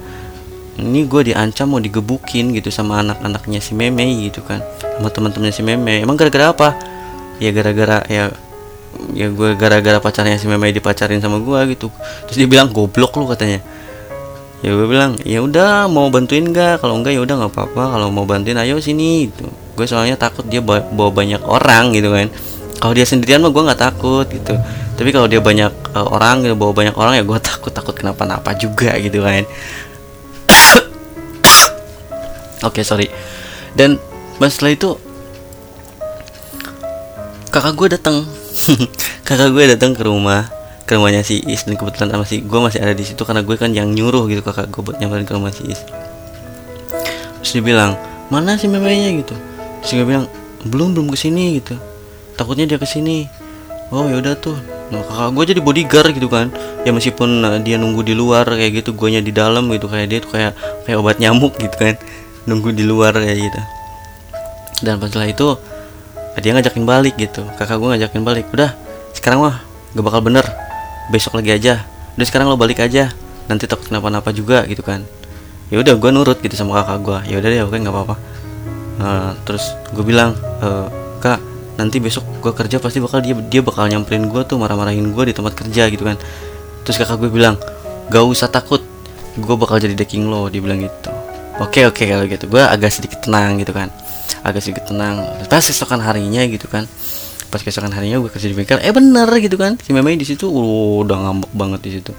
Ini 0.75 1.07
gue 1.07 1.31
diancam 1.31 1.71
mau 1.71 1.79
digebukin 1.79 2.51
gitu 2.51 2.67
sama 2.67 2.99
anak-anaknya 2.99 3.63
si 3.63 3.71
meme 3.71 4.03
gitu 4.27 4.43
kan. 4.43 4.59
Sama 4.99 5.07
teman-temannya 5.07 5.55
si 5.55 5.63
meme. 5.63 6.03
Emang 6.03 6.19
gara-gara 6.19 6.51
apa? 6.51 6.75
Ya 7.39 7.55
gara-gara 7.55 8.03
ya 8.11 8.35
ya 9.15 9.31
gue 9.31 9.55
gara-gara 9.55 10.03
pacarnya 10.03 10.35
si 10.35 10.51
meme 10.51 10.75
dipacarin 10.75 11.23
sama 11.23 11.39
gue 11.39 11.75
gitu. 11.75 11.87
Terus 12.27 12.35
dia 12.35 12.47
bilang 12.51 12.67
goblok 12.75 13.15
lu 13.15 13.31
katanya. 13.31 13.63
Ya 14.59 14.75
gue 14.75 14.87
bilang 14.91 15.15
ya 15.23 15.39
udah 15.39 15.87
mau 15.87 16.11
bantuin 16.11 16.43
nggak? 16.51 16.83
Kalau 16.83 16.99
enggak 16.99 17.15
ya 17.15 17.23
udah 17.23 17.47
nggak 17.47 17.51
apa-apa. 17.55 17.95
Kalau 17.95 18.11
mau 18.11 18.27
bantuin 18.27 18.59
ayo 18.59 18.75
sini 18.83 19.31
gitu. 19.31 19.47
Gue 19.79 19.87
soalnya 19.87 20.19
takut 20.19 20.43
dia 20.51 20.59
bawa, 20.59 20.83
bawa 20.91 21.15
banyak 21.15 21.39
orang 21.47 21.95
gitu 21.95 22.11
kan. 22.11 22.27
Kalau 22.79 22.91
dia 22.91 23.07
sendirian 23.07 23.39
mah 23.39 23.51
gue 23.55 23.63
nggak 23.63 23.79
takut 23.79 24.27
gitu 24.27 24.55
tapi 24.99 25.15
kalau 25.15 25.31
dia 25.31 25.39
banyak 25.39 25.71
uh, 25.95 26.11
orang 26.11 26.43
gitu 26.43 26.59
bawa 26.59 26.75
banyak 26.75 26.91
orang 26.99 27.15
ya 27.15 27.23
gue 27.23 27.39
takut 27.39 27.71
takut 27.71 27.95
kenapa-napa 27.95 28.51
juga 28.59 28.99
gitu 28.99 29.23
kan. 29.23 29.47
Oke 32.67 32.83
okay, 32.83 32.83
sorry. 32.83 33.07
Dan 33.71 33.95
setelah 34.43 34.75
itu 34.75 34.99
kakak 37.47 37.79
gue 37.79 37.87
datang 37.95 38.27
kakak 39.27 39.55
gue 39.55 39.63
datang 39.71 39.95
ke 39.95 40.03
rumah 40.03 40.51
ke 40.83 40.99
rumahnya 40.99 41.23
si 41.23 41.47
Is 41.47 41.63
dan 41.63 41.79
kebetulan 41.79 42.11
sama 42.11 42.27
si 42.27 42.43
gue 42.43 42.59
masih 42.59 42.83
ada 42.83 42.91
di 42.91 43.07
situ 43.07 43.23
karena 43.23 43.39
gue 43.39 43.55
kan 43.55 43.71
yang 43.71 43.95
nyuruh 43.95 44.27
gitu 44.27 44.43
kakak 44.43 44.67
gue 44.67 44.83
buat 44.83 44.99
nyamperin 44.99 45.23
ke 45.23 45.31
rumah 45.31 45.55
si 45.55 45.63
Is. 45.71 45.79
Terus 47.39 47.51
dia 47.55 47.63
bilang 47.63 47.95
mana 48.27 48.59
si 48.59 48.67
memenya 48.67 49.15
gitu. 49.15 49.31
Terus 49.79 49.91
gue 49.95 50.03
bilang 50.03 50.27
belum 50.67 50.91
belum 50.91 51.07
ke 51.07 51.15
sini 51.15 51.55
gitu. 51.63 51.79
Takutnya 52.35 52.67
dia 52.67 52.75
ke 52.75 52.83
sini 52.83 53.39
oh 53.89 54.05
yaudah 54.05 54.37
tuh 54.37 54.78
nah, 54.89 55.05
kakak 55.05 55.29
gue 55.33 55.43
jadi 55.55 55.61
bodyguard 55.61 56.11
gitu 56.17 56.29
kan. 56.29 56.49
Ya 56.83 56.91
meskipun 56.93 57.45
uh, 57.45 57.57
dia 57.61 57.77
nunggu 57.77 58.01
di 58.01 58.17
luar 58.17 58.45
kayak 58.45 58.83
gitu 58.83 58.97
gue 58.97 59.21
di 59.21 59.33
dalam 59.33 59.69
gitu 59.69 59.85
kayak 59.85 60.07
dia 60.09 60.19
tuh 60.21 60.31
kayak 60.33 60.53
kayak 60.85 60.97
obat 60.97 61.17
nyamuk 61.21 61.55
gitu 61.57 61.75
kan. 61.77 61.95
Nunggu 62.49 62.73
di 62.73 62.83
luar 62.85 63.13
kayak 63.13 63.37
gitu. 63.37 63.61
Dan 64.83 64.99
setelah 64.99 65.27
itu 65.29 65.47
dia 66.39 66.51
ngajakin 66.55 66.83
balik 66.87 67.15
gitu. 67.19 67.45
Kakak 67.57 67.77
gue 67.77 67.87
ngajakin 67.95 68.21
balik 68.23 68.45
udah 68.53 68.73
sekarang 69.13 69.43
mah 69.43 69.61
gak 69.93 70.05
bakal 70.05 70.21
bener. 70.23 70.45
Besok 71.13 71.37
lagi 71.41 71.53
aja. 71.53 71.85
Udah 72.17 72.25
sekarang 72.27 72.49
lo 72.49 72.57
balik 72.57 72.81
aja. 72.81 73.13
Nanti 73.49 73.65
takut 73.65 73.89
kenapa-napa 73.89 74.33
juga 74.33 74.65
gitu 74.69 74.81
kan. 74.81 75.05
Ya 75.69 75.77
udah 75.77 75.93
gue 75.97 76.09
nurut 76.09 76.41
gitu 76.41 76.57
sama 76.57 76.81
kakak 76.81 76.99
gue 77.05 77.17
ya 77.29 77.35
udah 77.37 77.49
deh 77.49 77.61
oke 77.61 77.77
nggak 77.77 77.93
apa-apa. 77.93 78.15
Uh, 78.99 79.31
terus 79.47 79.63
gue 79.95 80.03
bilang 80.03 80.35
kak 80.59 80.98
nanti 81.79 82.03
besok 82.03 82.27
gue 82.43 82.51
kerja 82.51 82.75
pasti 82.83 82.99
bakal 82.99 83.23
dia 83.23 83.31
dia 83.47 83.63
bakal 83.63 83.87
nyamperin 83.87 84.27
gue 84.27 84.43
tuh 84.43 84.59
marah-marahin 84.59 85.15
gue 85.15 85.23
di 85.31 85.33
tempat 85.33 85.55
kerja 85.55 85.87
gitu 85.87 86.03
kan. 86.03 86.19
Terus 86.83 86.99
kakak 86.99 87.23
gue 87.23 87.31
bilang 87.31 87.55
gak 88.11 88.25
usah 88.27 88.51
takut 88.51 88.83
gue 89.39 89.55
bakal 89.55 89.79
jadi 89.79 89.95
decking 89.95 90.27
lo 90.27 90.51
dia 90.51 90.59
bilang 90.59 90.83
gitu. 90.83 91.11
Oke 91.63 91.87
oke 91.87 92.03
kalau 92.03 92.27
gitu. 92.27 92.45
Gue 92.51 92.59
agak 92.59 92.91
sedikit 92.91 93.23
tenang 93.23 93.55
gitu 93.63 93.71
kan. 93.71 93.87
Agak 94.43 94.59
sedikit 94.59 94.91
tenang. 94.91 95.23
Pas 95.47 95.63
keesokan 95.63 96.03
harinya 96.03 96.43
gitu 96.51 96.67
kan. 96.67 96.83
Pas 97.47 97.63
keesokan 97.63 97.95
harinya 97.95 98.19
gue 98.19 98.27
kerja 98.27 98.51
di 98.51 98.55
bengkel. 98.59 98.83
Eh 98.83 98.91
bener 98.91 99.27
gitu 99.39 99.55
kan. 99.55 99.79
Si 99.79 99.95
memang 99.95 100.19
di 100.19 100.27
situ 100.27 100.51
udah 100.51 101.15
ngambek 101.15 101.51
banget 101.55 101.79
di 101.79 101.91
situ. 101.99 102.11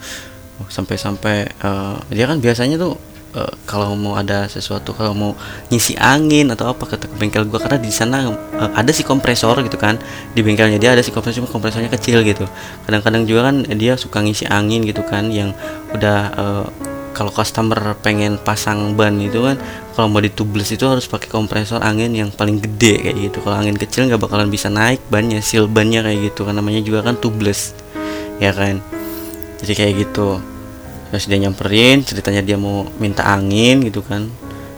Sampai-sampai 0.69 1.37
uh, 1.65 1.97
dia 2.09 2.25
kan 2.25 2.41
biasanya 2.41 2.81
tuh 2.81 3.10
uh, 3.35 3.53
kalau 3.67 3.95
mau 3.95 4.19
ada 4.19 4.47
sesuatu 4.51 4.95
kalau 4.95 5.13
mau 5.15 5.33
ngisi 5.71 5.95
angin 5.99 6.51
atau 6.51 6.71
apa 6.73 6.87
ke 6.87 6.97
bengkel 7.19 7.47
gua. 7.47 7.63
Karena 7.63 7.79
di 7.79 7.93
sana 7.93 8.31
uh, 8.31 8.71
ada 8.75 8.91
si 8.91 9.03
kompresor 9.07 9.61
gitu 9.67 9.79
kan. 9.79 9.99
Di 10.35 10.41
bengkelnya 10.43 10.79
dia 10.79 10.95
ada 10.95 11.03
si 11.03 11.15
kompresor 11.15 11.47
kompresornya 11.47 11.91
kecil 11.91 12.23
gitu. 12.27 12.47
Kadang-kadang 12.87 13.27
juga 13.27 13.51
kan 13.51 13.67
dia 13.75 13.95
suka 13.95 14.23
ngisi 14.23 14.47
angin 14.51 14.83
gitu 14.87 15.03
kan 15.07 15.31
yang 15.31 15.55
udah 15.95 16.19
uh, 16.35 16.67
kalau 17.11 17.35
customer 17.35 17.99
pengen 18.01 18.41
pasang 18.41 18.97
ban 18.97 19.19
itu 19.21 19.45
kan 19.45 19.61
kalau 19.93 20.09
mau 20.09 20.23
ditubles 20.25 20.71
itu 20.73 20.87
harus 20.89 21.05
pakai 21.05 21.29
kompresor 21.29 21.83
angin 21.85 22.17
yang 22.17 22.31
paling 22.33 22.57
gede 22.63 23.03
kayak 23.05 23.17
gitu. 23.29 23.39
Kalau 23.45 23.57
angin 23.61 23.77
kecil 23.77 24.09
nggak 24.09 24.23
bakalan 24.23 24.49
bisa 24.49 24.73
naik 24.73 25.05
bannya 25.13 25.45
seal 25.45 25.69
bannya 25.69 26.01
kayak 26.01 26.33
gitu 26.33 26.49
kan. 26.49 26.57
Namanya 26.57 26.81
juga 26.81 27.05
kan 27.05 27.21
tubeless 27.21 27.77
ya 28.41 28.57
kan? 28.57 28.81
Jadi 29.61 29.73
kayak 29.77 29.95
gitu 30.09 30.41
terus 31.11 31.27
dia 31.27 31.39
nyamperin 31.43 32.07
ceritanya 32.07 32.43
dia 32.43 32.57
mau 32.57 32.87
minta 33.03 33.27
angin 33.27 33.83
gitu 33.85 34.01
kan. 34.01 34.31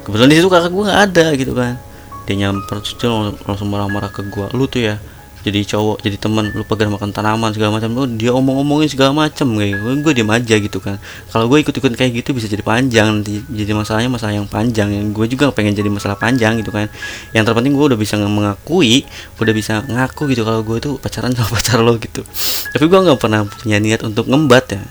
Kebetulan 0.03 0.29
di 0.33 0.37
situ 0.41 0.49
kakak 0.49 0.73
gue 0.73 0.83
nggak 0.89 1.01
ada 1.13 1.27
gitu 1.37 1.53
kan. 1.55 1.79
Dia 2.25 2.35
nyamper 2.49 2.81
terus 2.81 2.97
dia 2.97 3.11
langsung 3.45 3.69
marah-marah 3.69 4.11
ke 4.11 4.25
gue 4.27 4.47
lu 4.57 4.65
tuh 4.67 4.83
ya 4.83 4.97
jadi 5.43 5.67
cowok 5.67 6.07
jadi 6.07 6.17
teman 6.23 6.55
lu 6.55 6.63
pegang 6.63 6.95
makan 6.95 7.11
tanaman 7.11 7.51
segala 7.51 7.75
macam 7.75 7.91
lu 7.91 8.07
dia 8.15 8.31
omong-omongin 8.31 8.87
segala 8.87 9.11
macam 9.11 9.59
kayak 9.59 9.83
gue 9.83 9.93
gue 9.99 10.13
diem 10.15 10.31
aja 10.31 10.55
gitu 10.63 10.79
kan. 10.79 11.03
Kalau 11.35 11.51
gue 11.51 11.59
ikut-ikut 11.67 11.93
kayak 11.99 12.23
gitu 12.23 12.31
bisa 12.31 12.47
jadi 12.47 12.63
panjang 12.63 13.11
nanti 13.11 13.43
jadi 13.51 13.75
masalahnya 13.75 14.07
masalah 14.07 14.39
yang 14.39 14.47
panjang 14.47 14.95
yang 14.95 15.11
gue 15.11 15.27
juga 15.27 15.51
pengen 15.51 15.75
jadi 15.75 15.91
masalah 15.91 16.15
panjang 16.15 16.63
gitu 16.63 16.71
kan. 16.71 16.87
Yang 17.35 17.51
terpenting 17.51 17.75
gue 17.75 17.87
udah 17.91 17.99
bisa 17.99 18.15
mengakui 18.23 19.03
udah 19.43 19.55
bisa 19.55 19.83
ngaku 19.83 20.31
gitu 20.31 20.47
kalau 20.47 20.63
gue 20.63 20.79
tuh 20.79 20.95
pacaran 21.03 21.35
sama 21.37 21.59
pacar 21.59 21.83
lo 21.83 21.99
gitu. 21.99 22.23
Tapi 22.71 22.85
gue 22.87 22.99
nggak 23.03 23.19
pernah 23.19 23.43
punya 23.43 23.83
niat 23.83 24.07
untuk 24.07 24.31
ngembat 24.31 24.79
ya. 24.79 24.83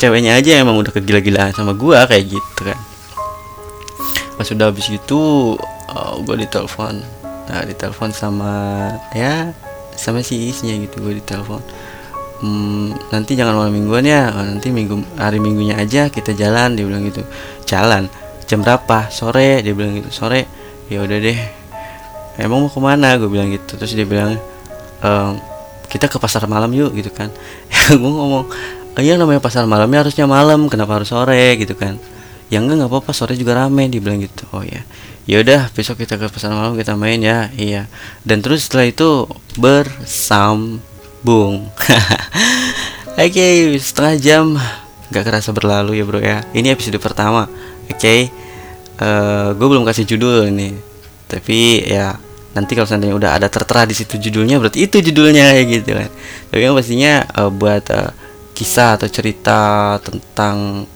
Ceweknya 0.00 0.40
aja 0.40 0.64
emang 0.64 0.80
udah 0.80 0.90
kegila-gilaan 0.96 1.52
sama 1.52 1.76
gue 1.76 1.98
kayak 2.08 2.24
gitu 2.32 2.60
kan. 2.64 2.80
Pas 4.40 4.46
sudah 4.48 4.72
habis 4.72 4.88
itu 4.88 5.20
uh, 5.92 6.14
gue 6.24 6.34
ditelepon. 6.48 7.04
Nah 7.52 7.62
ditelepon 7.64 8.12
sama 8.16 8.52
ya 9.12 9.52
sama 9.98 10.22
si 10.22 10.48
isinya 10.48 10.78
gitu 10.78 11.02
gue 11.02 11.18
ditelepon. 11.18 11.60
Hmm, 12.38 12.94
nanti 13.10 13.34
jangan 13.34 13.58
malam 13.58 13.74
mingguan 13.74 14.06
ya 14.06 14.30
oh, 14.30 14.46
nanti 14.46 14.70
minggu 14.70 15.18
hari 15.18 15.42
minggunya 15.42 15.74
aja 15.74 16.06
kita 16.06 16.38
jalan 16.38 16.78
dia 16.78 16.86
bilang 16.86 17.02
gitu. 17.10 17.26
Jalan 17.66 18.06
jam 18.46 18.62
berapa? 18.62 19.10
Sore 19.10 19.58
dia 19.60 19.74
bilang 19.74 19.98
gitu. 19.98 20.14
Sore 20.14 20.46
ya 20.86 21.02
udah 21.02 21.18
deh. 21.18 21.38
Emang 22.38 22.62
mau 22.62 22.70
ke 22.70 22.78
mana? 22.78 23.18
Gue 23.18 23.26
bilang 23.26 23.50
gitu. 23.50 23.74
Terus 23.74 23.92
dia 23.98 24.06
bilang 24.06 24.38
ehm, 25.02 25.32
kita 25.90 26.06
ke 26.06 26.22
pasar 26.22 26.46
malam 26.46 26.70
yuk 26.70 26.94
gitu 26.94 27.10
kan. 27.10 27.34
Gue 27.90 28.12
ngomong 28.14 28.46
iya 29.02 29.18
namanya 29.18 29.42
pasar 29.42 29.66
malamnya 29.66 30.06
harusnya 30.06 30.30
malam. 30.30 30.70
Kenapa 30.70 31.02
harus 31.02 31.10
sore? 31.10 31.58
Gitu 31.58 31.74
kan. 31.74 31.98
Yang 32.54 32.62
enggak 32.70 32.76
nggak 32.86 32.90
apa-apa 32.94 33.10
sore 33.10 33.34
juga 33.34 33.58
rame 33.58 33.90
dia 33.90 33.98
bilang 33.98 34.22
gitu. 34.22 34.46
Oh 34.54 34.62
ya 34.62 34.86
ya 35.28 35.44
udah 35.44 35.68
besok 35.76 36.00
kita 36.00 36.16
ke 36.16 36.32
pasar 36.32 36.48
malam 36.50 36.72
kita 36.74 36.96
main 36.96 37.20
ya. 37.20 37.52
Iya. 37.52 37.84
Dan 38.24 38.40
terus 38.40 38.64
setelah 38.64 38.88
itu 38.88 39.28
bersambung. 39.60 40.80
Oke 43.18 43.28
okay, 43.28 43.76
setengah 43.76 44.14
jam. 44.16 44.44
Nggak 45.12 45.24
kerasa 45.28 45.52
berlalu 45.52 46.00
ya 46.00 46.04
bro 46.08 46.18
ya. 46.18 46.40
Ini 46.56 46.72
episode 46.72 46.96
pertama. 46.96 47.44
Oke. 47.92 48.00
Okay? 48.00 48.20
uh, 48.98 49.04
eh, 49.04 49.48
gue 49.54 49.66
belum 49.68 49.86
kasih 49.86 50.04
judul 50.08 50.50
ini 50.50 50.74
tapi 51.28 51.84
ya 51.84 52.16
nanti 52.56 52.72
kalau 52.72 52.88
seandainya 52.88 53.14
udah 53.14 53.30
ada 53.36 53.46
tertera 53.52 53.84
di 53.84 53.92
situ 53.92 54.16
judulnya 54.16 54.56
berarti 54.58 54.88
itu 54.88 54.98
judulnya 55.04 55.54
ya 55.54 55.62
gitu 55.68 55.92
kan. 55.92 56.10
Tapi 56.50 56.60
yang 56.64 56.74
pastinya 56.74 57.22
uh, 57.36 57.52
buat 57.52 57.84
uh, 57.92 58.10
kisah 58.56 58.98
atau 58.98 59.06
cerita 59.12 59.94
tentang 60.00 60.88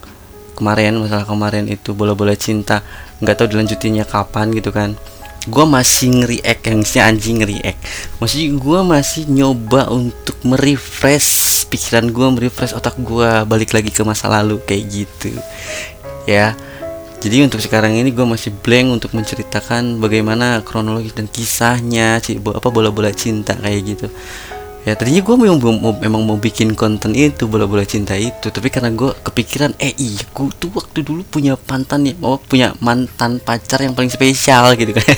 kemarin 0.62 0.94
masalah 1.02 1.26
kemarin 1.26 1.66
itu 1.66 1.90
bola-bola 1.90 2.38
cinta 2.38 2.86
nggak 3.18 3.34
tahu 3.34 3.58
dilanjutinnya 3.58 4.06
kapan 4.06 4.54
gitu 4.54 4.70
kan. 4.70 4.94
Gue 5.42 5.66
masih 5.66 6.22
nge-react 6.22 6.62
yang 6.70 6.80
si 6.86 7.02
anjing 7.02 7.42
nge-react 7.42 7.82
maksudnya 8.22 8.54
gue 8.54 8.80
masih 8.86 9.22
nyoba 9.26 9.90
untuk 9.90 10.38
merefresh 10.46 11.66
pikiran 11.66 12.14
gue 12.14 12.26
merefresh 12.38 12.78
otak 12.78 12.94
gue 13.02 13.42
balik 13.50 13.74
lagi 13.74 13.90
ke 13.90 14.06
masa 14.06 14.30
lalu 14.30 14.62
kayak 14.62 14.86
gitu. 14.86 15.34
Ya 16.30 16.54
jadi 17.18 17.42
untuk 17.42 17.58
sekarang 17.58 17.98
ini 17.98 18.14
gue 18.14 18.22
masih 18.22 18.54
blank 18.54 19.02
untuk 19.02 19.18
menceritakan 19.18 19.98
bagaimana 19.98 20.62
kronologis 20.62 21.14
dan 21.14 21.26
kisahnya 21.26 22.22
apa 22.22 22.68
bola-bola 22.70 23.10
cinta 23.10 23.58
kayak 23.58 23.80
gitu 23.82 24.06
ya 24.82 24.98
tadinya 24.98 25.22
gue 25.22 25.36
memang 25.38 25.58
memang 26.02 26.22
mau 26.26 26.34
bikin 26.34 26.74
konten 26.74 27.14
itu 27.14 27.46
bola-bola 27.46 27.86
cinta 27.86 28.18
itu. 28.18 28.50
Tapi 28.50 28.68
karena 28.68 28.90
gue 28.90 29.14
kepikiran 29.22 29.78
eh 29.78 29.94
iya 29.94 30.22
gue 30.22 30.48
tuh 30.58 30.70
waktu 30.74 31.06
dulu 31.06 31.22
punya 31.26 31.54
pantan 31.54 32.06
ya 32.06 32.14
mau 32.18 32.38
punya 32.38 32.74
mantan 32.82 33.38
pacar 33.38 33.82
yang 33.82 33.94
paling 33.94 34.10
spesial 34.10 34.74
gitu 34.74 34.94
kan. 34.94 35.06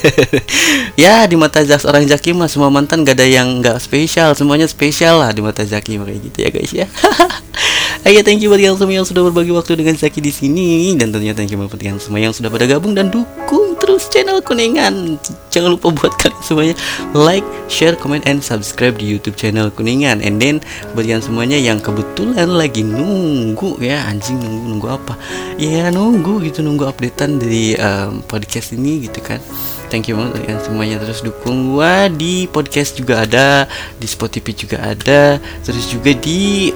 Ya 0.95 1.27
di 1.27 1.35
mata 1.35 1.59
Zak 1.67 1.83
orang 1.91 2.07
Zaki 2.07 2.31
mah 2.37 2.47
semua 2.47 2.71
mantan 2.71 3.03
gak 3.03 3.19
ada 3.19 3.27
yang 3.27 3.59
gak 3.59 3.83
spesial 3.83 4.31
semuanya 4.39 4.71
spesial 4.71 5.19
lah 5.19 5.35
di 5.35 5.43
mata 5.43 5.67
Zaki 5.67 5.99
kayak 5.99 6.21
gitu 6.23 6.39
ya 6.39 6.49
guys 6.55 6.73
ya. 6.73 6.87
Ayo 8.07 8.21
thank 8.21 8.45
you 8.45 8.53
buat 8.53 8.61
kalian 8.61 8.77
semua 8.77 9.01
yang 9.01 9.09
sudah 9.09 9.25
berbagi 9.27 9.49
waktu 9.51 9.81
dengan 9.81 9.97
Zaki 9.97 10.21
di 10.21 10.29
sini. 10.29 10.93
Dan 10.95 11.09
tentunya 11.11 11.33
thank 11.33 11.49
you 11.51 11.59
buat 11.59 11.73
kalian 11.73 11.97
semua 11.97 12.21
yang 12.21 12.37
sudah 12.37 12.53
pada 12.53 12.69
gabung 12.69 12.93
dan 12.93 13.09
dukung 13.09 13.74
terus 13.85 14.09
channel 14.09 14.41
Kuningan. 14.41 15.21
Jangan 15.53 15.77
lupa 15.77 15.93
buat 15.93 16.17
kalian 16.17 16.41
semuanya 16.41 16.75
like, 17.13 17.45
share, 17.69 17.93
comment, 17.93 18.25
and 18.25 18.41
subscribe 18.41 18.97
di 18.97 19.05
YouTube 19.05 19.37
channel 19.37 19.69
Kuningan. 19.69 20.25
And 20.25 20.41
then 20.41 20.65
buat 20.97 21.05
kalian 21.05 21.21
semuanya 21.21 21.61
yang 21.61 21.85
kebetulan 21.85 22.49
lagi 22.49 22.81
nunggu 22.81 23.77
ya 23.85 24.09
anjing 24.09 24.41
nunggu 24.41 24.67
nunggu 24.73 24.89
apa? 24.89 25.15
Ya 25.61 25.93
nunggu 25.93 26.41
gitu 26.49 26.65
nunggu 26.65 26.89
updatean 26.89 27.37
dari 27.37 27.77
um, 27.77 28.25
podcast 28.25 28.73
ini 28.73 29.05
gitu 29.05 29.21
kan 29.21 29.39
thank 29.93 30.11
you 30.11 30.19
banget 30.19 30.43
kalian 30.43 30.61
semuanya 30.65 30.97
terus 30.99 31.21
dukung 31.23 31.77
gua 31.77 32.11
di 32.11 32.51
podcast 32.51 32.99
juga 32.99 33.23
ada 33.23 33.71
di 34.01 34.11
Spotify 34.11 34.51
juga 34.51 34.81
ada 34.81 35.39
terus 35.63 35.87
juga 35.87 36.11
di 36.19 36.73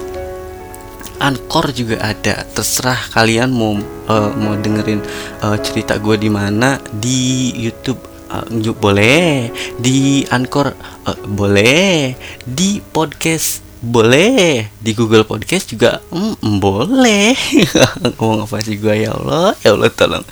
Anchor 1.19 1.75
juga 1.75 1.99
ada. 1.99 2.41
Terserah 2.47 3.11
kalian 3.13 3.51
mau 3.51 3.75
uh, 4.07 4.31
mau 4.35 4.55
dengerin 4.55 5.03
uh, 5.43 5.59
cerita 5.59 5.99
gue 5.99 6.15
di 6.15 6.31
mana 6.31 6.79
di 6.89 7.51
YouTube 7.53 7.99
uh, 8.31 8.47
boleh. 8.73 9.51
Di 9.77 10.23
Anchor 10.31 10.73
uh, 11.05 11.19
boleh. 11.27 12.15
Di 12.47 12.79
podcast 12.79 13.61
boleh. 13.79 14.67
Di 14.79 14.91
Google 14.91 15.23
Podcast 15.23 15.71
juga 15.71 15.99
mm, 16.11 16.59
boleh. 16.59 17.35
Ngomong 18.17 18.47
apa 18.47 18.59
sih 18.63 18.79
gue 18.79 19.07
ya 19.07 19.15
Allah 19.15 19.55
ya 19.63 19.75
Allah 19.75 19.91
tolong. 19.91 20.25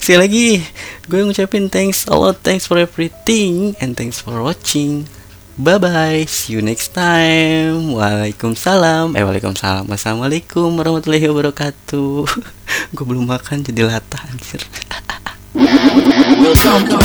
Sekali 0.00 0.18
lagi 0.20 0.46
gue 1.06 1.22
ngucapin 1.22 1.70
thanks 1.70 2.02
a 2.10 2.14
lot 2.18 2.34
thanks 2.42 2.66
for 2.66 2.74
everything 2.74 3.78
and 3.78 3.94
thanks 3.94 4.18
for 4.18 4.42
watching 4.42 5.06
Bye 5.56 5.80
bye, 5.80 6.28
see 6.28 6.52
you 6.52 6.60
next 6.60 6.92
time. 6.92 7.96
Waalaikumsalam. 7.96 9.16
Eh 9.16 9.24
waalaikumsalam. 9.24 9.88
Assalamualaikum 9.88 10.68
warahmatullahi 10.76 11.32
wabarakatuh. 11.32 12.28
Gue 12.92 13.04
belum 13.08 13.24
makan 13.24 13.64
jadi 13.64 13.88
latah 13.88 14.20
anjir. 14.28 14.60
Welcome 15.56 16.92
to 16.92 17.00